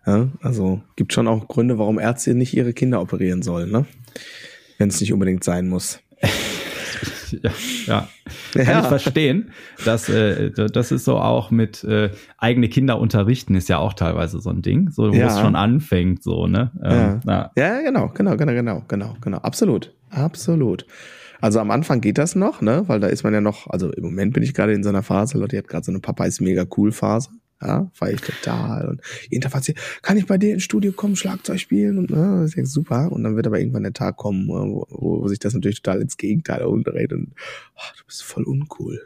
[0.07, 3.71] ja, also gibt schon auch Gründe, warum Ärzte nicht ihre Kinder operieren sollen.
[3.71, 3.85] Ne?
[4.77, 5.99] Wenn es nicht unbedingt sein muss.
[7.31, 7.51] ja,
[7.85, 8.07] ja.
[8.53, 8.81] Kann ja.
[8.81, 9.51] ich verstehen.
[9.85, 14.39] dass äh, das ist so auch mit äh, eigene Kinder unterrichten ist ja auch teilweise
[14.39, 15.27] so ein Ding, so wo ja.
[15.27, 16.71] es schon anfängt, so, ne?
[16.83, 17.51] Ähm, ja.
[17.55, 19.37] ja, genau, genau, genau, genau, genau, genau.
[19.39, 19.93] Absolut.
[20.09, 20.85] Absolut.
[21.39, 22.83] Also am Anfang geht das noch, ne?
[22.87, 25.03] Weil da ist man ja noch, also im Moment bin ich gerade in so einer
[25.03, 27.29] Phase, Leute, die hat gerade so eine Papa ist mega cool Phase.
[27.61, 28.87] Ja, feier ich total.
[28.87, 29.41] Und jeden
[30.01, 31.97] kann ich bei dir ins Studio kommen, Schlagzeug spielen?
[31.97, 33.11] Und ne, das ist super.
[33.11, 36.17] Und dann wird aber irgendwann der Tag kommen, wo, wo sich das natürlich total ins
[36.17, 37.33] Gegenteil umdreht und
[37.75, 39.01] oh, du bist voll uncool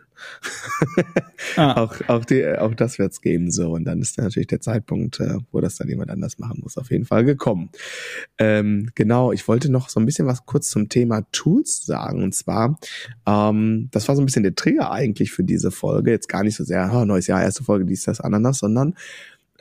[1.58, 1.74] ah.
[1.84, 3.72] auch, auch, die, auch das wird's geben so.
[3.72, 6.92] Und dann ist natürlich der Zeitpunkt, äh, wo das dann jemand anders machen muss, auf
[6.92, 7.70] jeden Fall gekommen.
[8.38, 12.24] Ähm, genau, ich wollte noch so ein bisschen was kurz zum Thema Tools sagen.
[12.24, 12.80] Und zwar,
[13.26, 16.12] ähm, das war so ein bisschen der Trigger eigentlich für diese Folge.
[16.12, 18.96] Jetzt gar nicht so sehr, oh, neues Jahr, erste Folge, dies, das, Ananas, sondern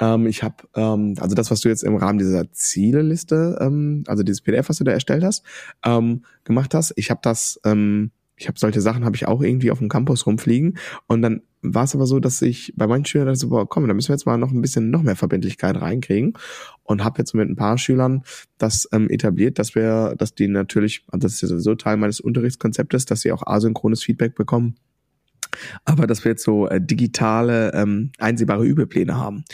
[0.01, 4.23] ähm, ich habe, ähm, also das, was du jetzt im Rahmen dieser Zieleliste, ähm, also
[4.23, 5.45] dieses PDF, was du da erstellt hast,
[5.85, 9.71] ähm, gemacht hast, ich habe das ähm, ich habe solche Sachen habe ich auch irgendwie
[9.71, 10.79] auf dem Campus rumfliegen.
[11.07, 13.93] Und dann war es aber so, dass ich bei manchen Schülern so, boah, komm, da
[13.93, 16.33] müssen wir jetzt mal noch ein bisschen noch mehr Verbindlichkeit reinkriegen.
[16.83, 18.23] Und habe jetzt mit ein paar Schülern
[18.57, 22.19] das ähm, etabliert, dass wir, dass die natürlich, also das ist ja sowieso Teil meines
[22.19, 24.77] Unterrichtskonzeptes, dass sie auch asynchrones Feedback bekommen.
[25.85, 29.45] Aber dass wir jetzt so äh, digitale, ähm, einsehbare Übelpläne haben.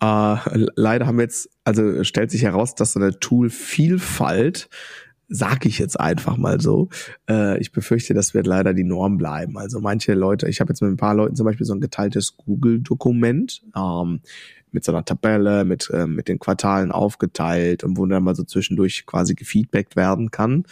[0.00, 0.36] Äh,
[0.74, 4.70] leider haben wir jetzt, also stellt sich heraus, dass so eine Tool-Vielfalt
[5.32, 6.88] sag ich jetzt einfach mal so.
[7.28, 9.58] Äh, ich befürchte, das wird leider die Norm bleiben.
[9.58, 12.36] Also manche Leute, ich habe jetzt mit ein paar Leuten zum Beispiel so ein geteiltes
[12.36, 14.20] Google-Dokument ähm,
[14.70, 18.44] mit so einer Tabelle, mit, äh, mit den Quartalen aufgeteilt und wo dann mal so
[18.44, 20.64] zwischendurch quasi gefeedbackt werden kann.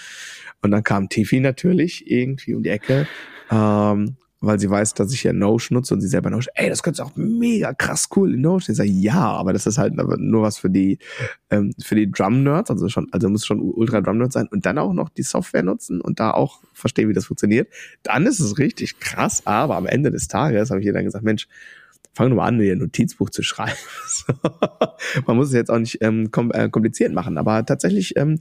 [0.62, 3.06] Und dann kam Tiffy natürlich irgendwie um die Ecke
[3.50, 6.82] ähm, weil sie weiß, dass ich ja Notion nutze und sie selber Notion, ey, das
[6.82, 8.72] könnte auch mega krass cool in Notion.
[8.72, 10.98] Ich sage, ja, aber das ist halt nur was für die,
[11.50, 14.92] ähm, für die Drum-Nerds, also schon, also muss schon ultra Drum-Nerd sein und dann auch
[14.92, 17.68] noch die Software nutzen und da auch verstehen, wie das funktioniert.
[18.02, 21.24] Dann ist es richtig krass, aber am Ende des Tages habe ich ihr dann gesagt,
[21.24, 21.46] Mensch,
[22.12, 23.76] fang nur mal an, dir ein Notizbuch zu schreiben.
[25.26, 28.38] Man muss es jetzt auch nicht ähm, äh, kompliziert machen, aber tatsächlich ähm,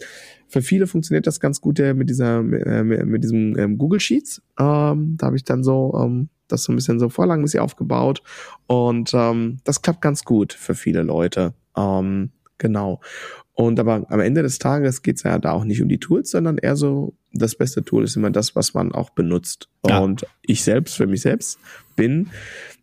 [0.47, 4.41] für viele funktioniert das ganz gut äh, mit dieser äh, mit diesem ähm, Google Sheets.
[4.59, 8.23] Ähm, da habe ich dann so ähm, das so ein bisschen so vorlagenmäßig aufgebaut
[8.67, 11.53] und ähm, das klappt ganz gut für viele Leute.
[11.77, 13.01] Ähm, genau.
[13.59, 16.31] Und aber am Ende des Tages geht es ja da auch nicht um die Tools,
[16.31, 19.67] sondern eher so, das beste Tool ist immer das, was man auch benutzt.
[19.85, 19.99] Ja.
[19.99, 21.59] Und ich selbst, für mich selbst,
[21.97, 22.29] bin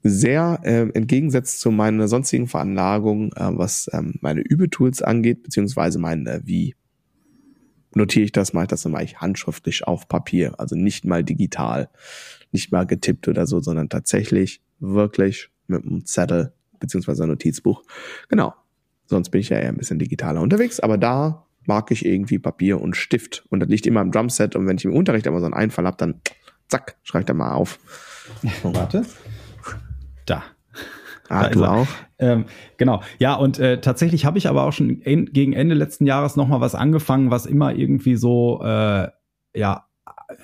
[0.02, 6.26] sehr äh, entgegensetzt zu meiner sonstigen Veranlagung, äh, was ähm, meine Übetools angeht, beziehungsweise mein,
[6.26, 6.74] äh, wie
[7.94, 11.24] notiere ich das, mache ich das dann mache ich handschriftlich auf Papier, also nicht mal
[11.24, 11.88] digital,
[12.52, 17.82] nicht mal getippt oder so, sondern tatsächlich wirklich mit einem Zettel beziehungsweise ein Notizbuch.
[18.28, 18.52] Genau,
[19.06, 22.80] Sonst bin ich ja eher ein bisschen digitaler unterwegs, aber da mag ich irgendwie Papier
[22.80, 23.44] und Stift.
[23.50, 24.56] Und das liegt immer im Drumset.
[24.56, 26.20] Und wenn ich im Unterricht aber so einen Einfall habe, dann
[26.68, 27.78] zack, schreibe ich da mal auf.
[28.62, 29.04] Und Warte.
[30.26, 30.42] Da.
[31.28, 31.88] Ah, du auch?
[32.18, 32.46] Ähm,
[32.76, 36.36] genau, ja, und äh, tatsächlich habe ich aber auch schon in, gegen Ende letzten Jahres
[36.36, 39.08] nochmal was angefangen, was immer irgendwie so, äh,
[39.54, 39.86] ja,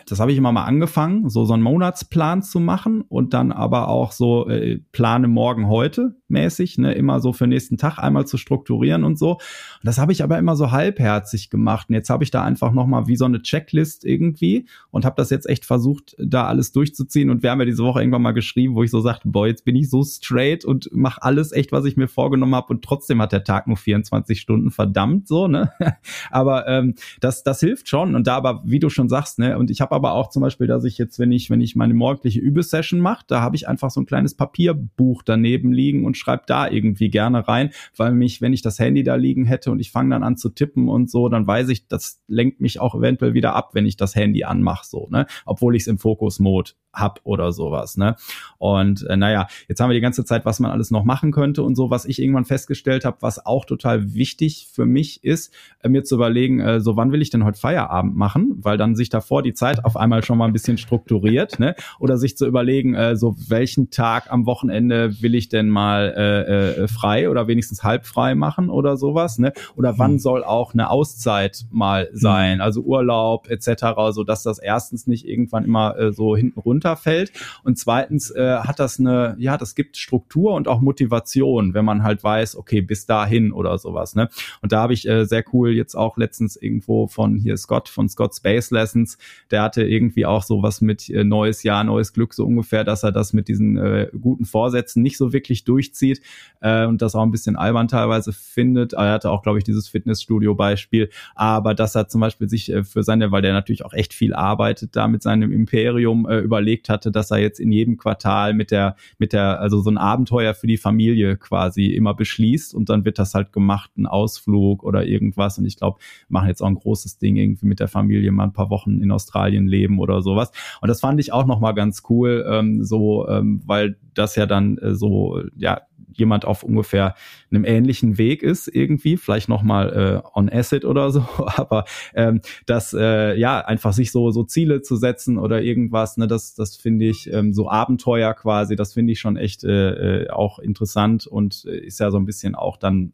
[0.07, 3.89] das habe ich immer mal angefangen, so so einen Monatsplan zu machen und dann aber
[3.89, 8.37] auch so äh, plane morgen heute mäßig, ne, immer so für nächsten Tag einmal zu
[8.37, 9.33] strukturieren und so.
[9.33, 9.41] Und
[9.85, 11.89] das habe ich aber immer so halbherzig gemacht.
[11.89, 15.15] Und jetzt habe ich da einfach noch mal wie so eine Checklist irgendwie und habe
[15.17, 17.31] das jetzt echt versucht, da alles durchzuziehen.
[17.31, 19.65] Und wir haben ja diese Woche irgendwann mal geschrieben, wo ich so sagte, boah, jetzt
[19.65, 22.69] bin ich so straight und mache alles echt, was ich mir vorgenommen habe.
[22.73, 25.71] Und trotzdem hat der Tag nur 24 Stunden, verdammt so, ne?
[26.31, 28.15] aber ähm, das, das hilft schon.
[28.15, 30.67] Und da aber, wie du schon sagst, ne, und ich habe aber auch zum Beispiel,
[30.67, 33.91] dass ich jetzt, wenn ich, wenn ich meine morgendliche Übesession mache, da habe ich einfach
[33.91, 38.53] so ein kleines Papierbuch daneben liegen und schreibe da irgendwie gerne rein, weil mich, wenn
[38.53, 41.29] ich das Handy da liegen hätte und ich fange dann an zu tippen und so,
[41.29, 44.87] dann weiß ich, das lenkt mich auch eventuell wieder ab, wenn ich das Handy anmache,
[44.87, 45.27] so, ne?
[45.45, 48.17] Obwohl ich es im Fokus-Mode hab oder sowas, ne?
[48.59, 51.63] Und äh, naja, jetzt haben wir die ganze Zeit, was man alles noch machen könnte
[51.63, 55.89] und so, was ich irgendwann festgestellt habe, was auch total wichtig für mich ist, äh,
[55.89, 59.09] mir zu überlegen, äh, so wann will ich denn heute Feierabend machen, weil dann sich
[59.09, 61.75] davor die Zeit auf einmal schon mal ein bisschen strukturiert, ne?
[61.99, 66.83] Oder sich zu überlegen, äh, so welchen Tag am Wochenende will ich denn mal äh,
[66.83, 69.53] äh, frei oder wenigstens halb frei machen oder sowas, ne?
[69.77, 70.19] Oder wann hm.
[70.19, 72.61] soll auch eine Auszeit mal sein, hm.
[72.61, 77.33] also Urlaub etc., so dass das erstens nicht irgendwann immer äh, so hinten runterfällt
[77.65, 82.03] und zweitens äh, hat das eine, ja, das gibt Struktur und auch Motivation, wenn man
[82.03, 84.29] halt weiß, okay, bis dahin oder sowas, ne?
[84.61, 88.09] Und da habe ich äh, sehr cool jetzt auch letztens irgendwo von hier Scott von
[88.09, 89.19] Scott Space Lessons,
[89.51, 93.13] der hatte irgendwie auch sowas mit äh, neues Jahr, neues Glück so ungefähr, dass er
[93.13, 96.21] das mit diesen äh, guten Vorsätzen nicht so wirklich durchzieht
[96.61, 98.93] äh, und das auch ein bisschen albern teilweise findet.
[98.93, 103.03] Er hatte auch, glaube ich, dieses Fitnessstudio-Beispiel, aber dass er zum Beispiel sich äh, für
[103.03, 107.11] seine, weil der natürlich auch echt viel arbeitet, da mit seinem Imperium äh, überlegt hatte,
[107.11, 110.67] dass er jetzt in jedem Quartal mit der, mit der, also so ein Abenteuer für
[110.67, 115.59] die Familie quasi immer beschließt und dann wird das halt gemacht, ein Ausflug oder irgendwas.
[115.59, 115.99] Und ich glaube,
[116.29, 119.11] machen jetzt auch ein großes Ding irgendwie mit der Familie mal ein paar Wochen in
[119.11, 120.51] Australien leben oder sowas.
[120.81, 124.79] Und das fand ich auch nochmal ganz cool, ähm, so, ähm, weil das ja dann
[124.79, 125.83] äh, so, ja,
[126.17, 127.15] jemand auf ungefähr
[127.51, 131.21] einem ähnlichen Weg ist irgendwie, vielleicht nochmal äh, on Acid oder so,
[131.57, 136.27] aber ähm, das äh, ja einfach sich so so Ziele zu setzen oder irgendwas, ne,
[136.27, 140.31] das das finde ich ähm, so Abenteuer quasi, das finde ich schon echt äh, äh,
[140.31, 143.13] auch interessant und äh, ist ja so ein bisschen auch dann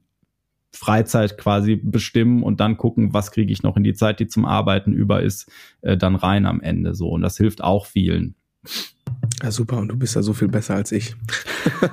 [0.70, 4.44] Freizeit quasi bestimmen und dann gucken, was kriege ich noch in die Zeit, die zum
[4.44, 8.34] Arbeiten über ist, äh, dann rein am Ende so und das hilft auch vielen.
[9.42, 9.78] Ja, super.
[9.78, 11.14] Und du bist ja so viel besser als ich.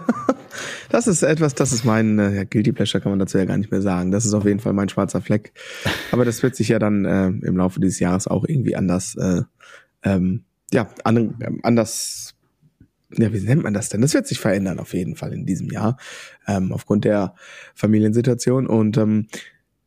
[0.89, 3.57] das ist etwas, das ist mein äh, ja, Guilty Pleasure, kann man dazu ja gar
[3.57, 4.11] nicht mehr sagen.
[4.11, 5.53] Das ist auf jeden Fall mein schwarzer Fleck.
[6.11, 9.43] Aber das wird sich ja dann äh, im Laufe dieses Jahres auch irgendwie anders, äh,
[10.03, 10.43] ähm,
[10.75, 12.35] ja, an, anders,
[13.11, 14.01] ja, wie nennt man das denn?
[14.01, 15.97] Das wird sich verändern auf jeden Fall in diesem Jahr,
[16.47, 17.33] ähm, aufgrund der
[17.73, 18.67] Familiensituation.
[18.67, 19.27] Und ähm,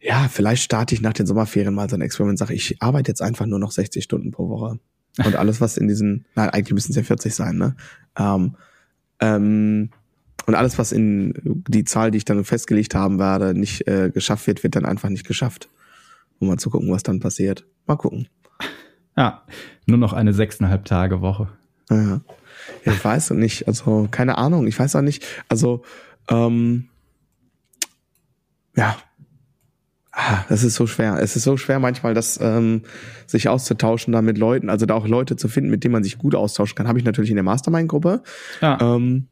[0.01, 3.23] ja, vielleicht starte ich nach den Sommerferien mal so ein Experiment, sage ich arbeite jetzt
[3.23, 4.79] einfach nur noch 60 Stunden pro Woche.
[5.25, 7.77] Und alles, was in diesen, nein, eigentlich müssen es ja 40 sein, ne?
[8.17, 8.57] Ähm,
[9.21, 9.91] ähm,
[10.47, 11.35] und alles, was in
[11.69, 15.11] die Zahl, die ich dann festgelegt haben werde, nicht äh, geschafft wird, wird dann einfach
[15.11, 15.69] nicht geschafft.
[16.39, 17.67] Um mal zu gucken, was dann passiert.
[17.87, 18.29] Mal gucken.
[19.19, 19.43] Ja,
[19.87, 21.49] nur noch eine sechseinhalb Tage Woche.
[21.91, 22.03] Ja.
[22.03, 22.21] ja
[22.85, 25.83] ich weiß nicht, also keine Ahnung, ich weiß auch nicht, also
[26.31, 26.89] ähm,
[28.77, 28.97] ja,
[30.21, 31.21] Ah, das ist so schwer.
[31.21, 32.83] Es ist so schwer manchmal, das ähm,
[33.29, 36.19] sich auszutauschen da mit Leuten, also da auch Leute zu finden, mit denen man sich
[36.19, 36.89] gut austauschen kann.
[36.89, 38.25] Habe ich natürlich in der Mastermind-Gruppe.
[38.61, 38.79] Ja.
[38.81, 39.29] Ähm,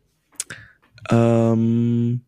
[1.11, 2.21] ähm,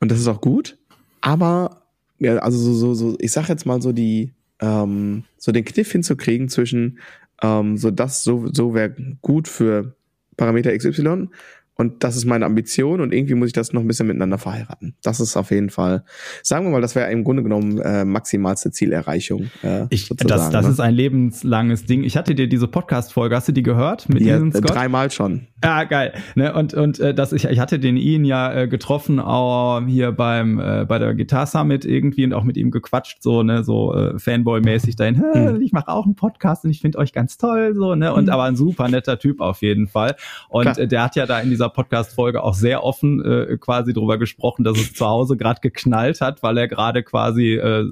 [0.00, 0.78] und das ist auch gut.
[1.20, 1.82] Aber
[2.18, 4.32] ja, also so, so, so, ich sag jetzt mal so die,
[4.62, 7.00] ähm, so den Kniff hinzukriegen zwischen
[7.42, 9.94] ähm, so das, so, so wäre gut für
[10.36, 11.28] Parameter XY
[11.76, 14.94] und das ist meine Ambition und irgendwie muss ich das noch ein bisschen miteinander verheiraten.
[15.02, 16.04] Das ist auf jeden Fall,
[16.42, 19.50] sagen wir mal, das wäre im Grunde genommen äh, maximalste Zielerreichung.
[19.62, 20.72] Äh, ich, das das ne?
[20.72, 22.04] ist ein lebenslanges Ding.
[22.04, 24.08] Ich hatte dir diese Podcast-Folge, hast du die gehört?
[24.08, 24.70] Mit ja, Scott?
[24.70, 25.46] dreimal schon.
[25.64, 26.12] Ja, geil.
[26.34, 26.52] Ne?
[26.52, 30.58] Und, und äh, das, ich, ich hatte den Ian ja äh, getroffen, auch hier beim
[30.58, 34.18] äh, bei der Guitar Summit irgendwie und auch mit ihm gequatscht, so, ne, so äh,
[34.18, 35.60] Fanboy-mäßig dahin, hm.
[35.60, 38.12] ich mache auch einen Podcast und ich finde euch ganz toll, so, ne?
[38.12, 38.32] Und hm.
[38.32, 40.16] aber ein super netter Typ auf jeden Fall.
[40.48, 44.18] Und äh, der hat ja da in dieser Podcast-Folge auch sehr offen äh, quasi drüber
[44.18, 47.84] gesprochen, dass es zu Hause gerade geknallt hat, weil er gerade quasi äh,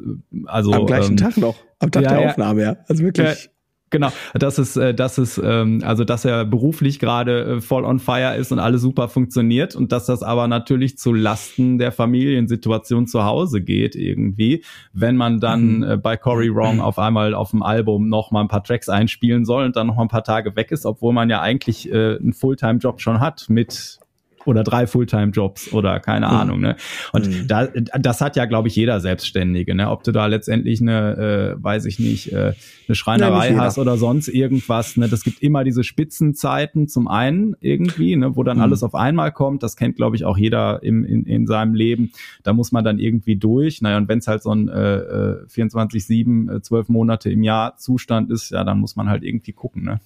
[0.46, 2.76] also am gleichen ähm, Tag noch, am Tag ja, der Aufnahme, ja.
[2.88, 3.50] Also wirklich.
[3.90, 7.98] Genau, das ist, äh, das ist, ähm, also dass er beruflich gerade äh, voll on
[7.98, 13.08] fire ist und alles super funktioniert und dass das aber natürlich zu Lasten der Familiensituation
[13.08, 15.82] zu Hause geht irgendwie, wenn man dann mhm.
[15.82, 19.44] äh, bei Cory Wrong auf einmal auf dem Album noch mal ein paar Tracks einspielen
[19.44, 22.32] soll und dann noch mal ein paar Tage weg ist, obwohl man ja eigentlich einen
[22.32, 23.98] Fulltime-Job schon hat mit
[24.46, 26.32] oder drei Fulltime-Jobs oder keine mhm.
[26.32, 26.60] Ahnung.
[26.60, 26.76] Ne?
[27.12, 27.46] Und mhm.
[27.46, 29.74] da, das hat ja, glaube ich, jeder Selbstständige.
[29.74, 29.90] Ne?
[29.90, 32.54] Ob du da letztendlich eine, äh, weiß ich nicht, äh,
[32.88, 34.96] eine Schreinerei hast oder sonst irgendwas.
[34.96, 35.08] Ne?
[35.08, 38.36] Das gibt immer diese Spitzenzeiten zum einen irgendwie, ne?
[38.36, 38.62] wo dann mhm.
[38.62, 39.62] alles auf einmal kommt.
[39.62, 42.12] Das kennt, glaube ich, auch jeder im, in, in seinem Leben.
[42.42, 43.82] Da muss man dann irgendwie durch.
[43.82, 48.30] Naja, und wenn es halt so ein äh, 24-7, äh, 12 Monate im Jahr Zustand
[48.30, 49.84] ist, ja, dann muss man halt irgendwie gucken.
[49.84, 50.00] Ne?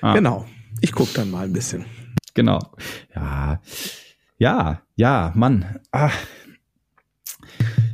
[0.00, 0.14] Ah.
[0.14, 0.46] Genau.
[0.80, 1.84] Ich guck dann mal ein bisschen.
[2.34, 2.58] Genau.
[3.14, 3.60] Ja.
[4.38, 5.78] Ja, ja, Mann.
[5.92, 6.10] Ah.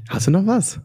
[0.09, 0.81] Hast du noch was?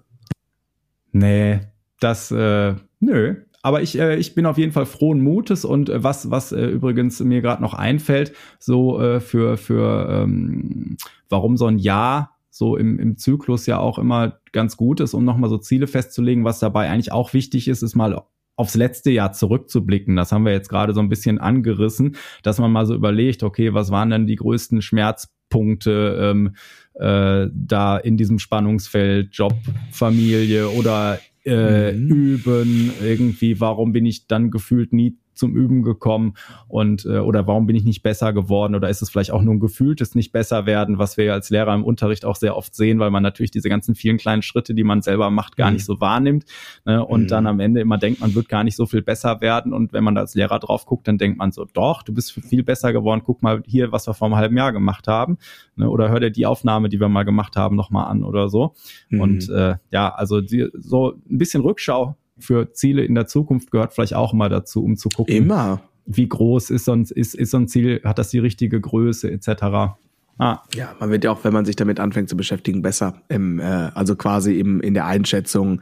[1.12, 1.62] Nee,
[2.00, 3.36] das, äh, nö.
[3.62, 6.66] Aber ich, äh, ich bin auf jeden Fall frohen Mutes und äh, was, was äh,
[6.66, 10.98] übrigens mir gerade noch einfällt, so äh, für, für ähm,
[11.30, 15.24] warum so ein Jahr so im, im Zyklus ja auch immer ganz gut ist, um
[15.24, 18.22] nochmal so Ziele festzulegen, was dabei eigentlich auch wichtig ist, ist mal
[18.56, 20.16] aufs letzte Jahr zurückzublicken.
[20.16, 23.74] Das haben wir jetzt gerade so ein bisschen angerissen, dass man mal so überlegt, okay,
[23.74, 26.56] was waren denn die größten Schmerzpunkte ähm,
[26.94, 29.56] äh, da in diesem Spannungsfeld Job,
[29.92, 32.08] Familie oder äh, mhm.
[32.08, 36.36] üben, irgendwie, warum bin ich dann gefühlt nie zum Üben gekommen
[36.68, 39.54] und äh, oder warum bin ich nicht besser geworden oder ist es vielleicht auch nur
[39.54, 43.00] ein gefühltes nicht besser werden, was wir als Lehrer im Unterricht auch sehr oft sehen,
[43.00, 45.76] weil man natürlich diese ganzen vielen kleinen Schritte, die man selber macht, gar mhm.
[45.76, 46.46] nicht so wahrnimmt
[46.86, 47.06] ne?
[47.06, 47.28] und mhm.
[47.28, 50.04] dann am Ende immer denkt, man wird gar nicht so viel besser werden und wenn
[50.04, 52.94] man da als Lehrer drauf guckt, dann denkt man so, doch, du bist viel besser
[52.94, 55.38] geworden, guck mal hier, was wir vor einem halben Jahr gemacht haben
[55.76, 55.90] ne?
[55.90, 58.74] oder hör dir die Aufnahme, die wir mal gemacht haben, nochmal an oder so
[59.10, 59.22] mhm.
[59.22, 63.94] und äh, ja, also die, so ein bisschen Rückschau für Ziele in der Zukunft gehört
[63.94, 65.36] vielleicht auch mal dazu, um zu gucken.
[65.36, 65.82] Immer.
[66.06, 69.32] Wie groß ist so ein, ist, ist so ein Ziel, hat das die richtige Größe
[69.32, 69.96] etc.
[70.38, 70.60] Ah.
[70.74, 73.22] Ja, man wird ja auch, wenn man sich damit anfängt zu beschäftigen, besser.
[73.30, 73.64] Im, äh,
[73.94, 75.82] also quasi im, in der Einschätzung,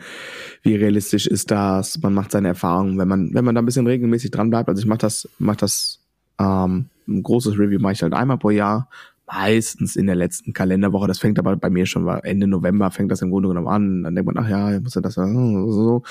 [0.62, 1.99] wie realistisch ist das?
[2.01, 4.70] Man macht seine Erfahrungen, wenn man, wenn man da ein bisschen regelmäßig dran bleibt.
[4.70, 6.01] Also ich mache das, mach das
[6.39, 8.89] ähm, ein großes Review mache ich halt einmal pro Jahr,
[9.34, 11.07] meistens in der letzten Kalenderwoche.
[11.07, 14.03] Das fängt aber bei mir schon Ende November fängt das im Grunde genommen an.
[14.03, 16.03] Dann denkt man, ach ja, muss ja das so.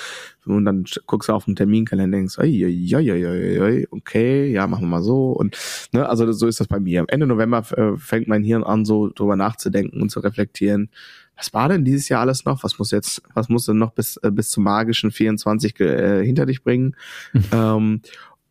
[0.45, 2.65] Und dann guckst du auf den Terminkalender und denkst, oi,
[2.95, 5.31] oi, oi, oi, okay, ja, machen wir mal so.
[5.31, 5.57] Und
[5.91, 7.05] ne, also so ist das bei mir.
[7.07, 10.89] Ende November äh, fängt mein Hirn an, so drüber nachzudenken und zu reflektieren.
[11.37, 12.63] Was war denn dieses Jahr alles noch?
[12.63, 16.45] Was muss jetzt, was muss denn noch bis, äh, bis zum magischen 24 äh, hinter
[16.45, 16.95] dich bringen?
[17.51, 18.01] ähm,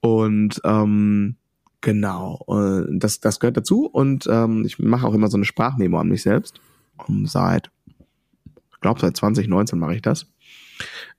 [0.00, 1.36] und ähm,
[1.82, 2.44] Genau,
[2.90, 6.22] das, das gehört dazu und ähm, ich mache auch immer so eine Sprachmemo an mich
[6.22, 6.60] selbst.
[7.08, 7.70] Um, seit,
[8.72, 10.26] ich glaube seit 2019 mache ich das.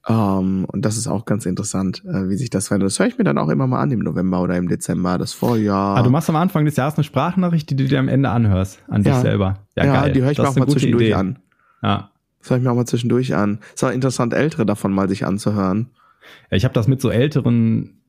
[0.08, 2.92] Ähm, und das ist auch ganz interessant, äh, wie sich das verändert.
[2.92, 5.34] Das höre ich mir dann auch immer mal an im November oder im Dezember, das
[5.34, 5.98] Vorjahr.
[5.98, 8.84] Ah, du machst am Anfang des Jahres eine Sprachnachricht, die du dir am Ende anhörst,
[8.88, 9.14] an ja.
[9.14, 9.60] dich selber.
[9.76, 10.14] Ja, ja geil.
[10.14, 11.14] die höre ich das mir auch mal zwischendurch Idee.
[11.14, 11.40] an.
[11.84, 12.12] Ja.
[12.40, 13.60] Das höre ich mir auch mal zwischendurch an.
[13.76, 15.92] Es war interessant, ältere davon mal sich anzuhören.
[16.50, 18.01] Ja, ich habe das mit so älteren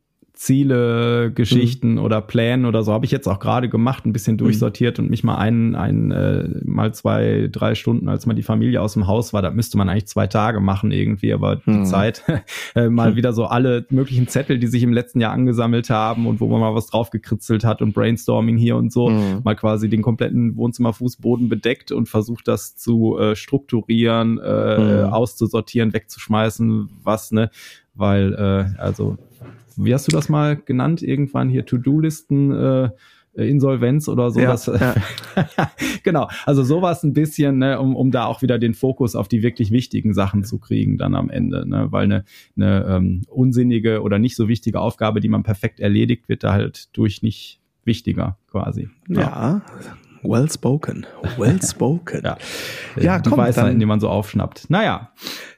[0.42, 1.98] Ziele, Geschichten mhm.
[1.98, 4.38] oder Plänen oder so habe ich jetzt auch gerade gemacht, ein bisschen mhm.
[4.38, 5.04] durchsortiert mhm.
[5.04, 8.94] und mich mal ein, ein äh, mal zwei, drei Stunden, als mal die Familie aus
[8.94, 11.84] dem Haus war, da müsste man eigentlich zwei Tage machen irgendwie, aber mhm.
[11.84, 12.24] die Zeit,
[12.74, 16.40] äh, mal wieder so alle möglichen Zettel, die sich im letzten Jahr angesammelt haben und
[16.40, 19.42] wo man mal was drauf gekritzelt hat und Brainstorming hier und so, mhm.
[19.44, 25.12] mal quasi den kompletten Wohnzimmerfußboden bedeckt und versucht das zu äh, strukturieren, äh, mhm.
[25.12, 27.50] auszusortieren, wegzuschmeißen, was, ne,
[27.94, 29.18] weil äh, also
[29.76, 31.02] wie hast du das mal genannt?
[31.02, 32.90] Irgendwann hier To-Do-Listen, äh,
[33.34, 34.66] Insolvenz oder sowas.
[34.66, 34.94] Ja,
[35.36, 35.72] ja.
[36.02, 39.42] genau, also sowas ein bisschen, ne, um, um da auch wieder den Fokus auf die
[39.42, 42.24] wirklich wichtigen Sachen zu kriegen dann am Ende, ne, weil eine,
[42.56, 46.94] eine ähm, unsinnige oder nicht so wichtige Aufgabe, die man perfekt erledigt, wird da halt
[46.96, 48.90] durch nicht wichtiger quasi.
[49.08, 49.62] Ja, ja
[50.22, 51.06] well spoken,
[51.38, 52.22] well spoken.
[52.24, 52.36] ja,
[53.00, 54.70] ja die komm, Weisheiten, die man so aufschnappt.
[54.70, 55.12] Naja.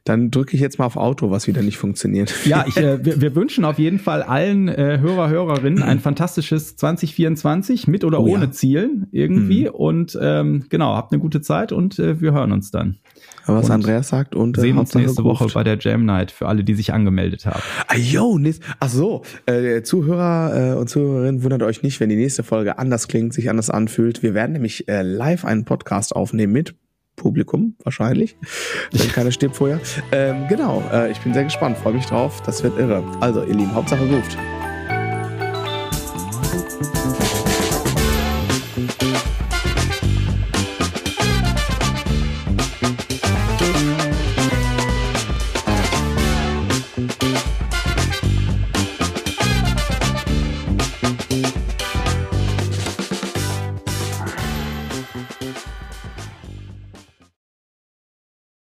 [0.05, 2.35] Dann drücke ich jetzt mal auf Auto, was wieder nicht funktioniert.
[2.45, 6.77] Ja, ich, äh, wir, wir wünschen auf jeden Fall allen äh, Hörer, Hörerinnen ein fantastisches
[6.77, 8.51] 2024 mit oder oh, ohne ja.
[8.51, 9.63] Zielen irgendwie.
[9.65, 9.71] Mhm.
[9.71, 12.99] Und ähm, genau, habt eine gute Zeit und äh, wir hören uns dann.
[13.47, 15.43] Was und Andreas sagt und äh, sehen uns nächste geruft.
[15.43, 17.61] Woche bei der Jam Night für alle, die sich angemeldet haben.
[17.89, 18.39] Ah, yo,
[18.81, 23.07] ach so, äh, Zuhörer äh, und Zuhörerinnen wundert euch nicht, wenn die nächste Folge anders
[23.07, 24.23] klingt, sich anders anfühlt.
[24.23, 26.75] Wir werden nämlich äh, live einen Podcast aufnehmen mit
[27.17, 28.37] Publikum wahrscheinlich,
[28.91, 29.81] wenn keiner stirbt vorher.
[30.11, 32.43] Ähm, genau, äh, ich bin sehr gespannt, freue mich drauf.
[32.43, 33.05] Das wird irre.
[33.21, 34.37] Also, ihr Lieben, Hauptsache ruft.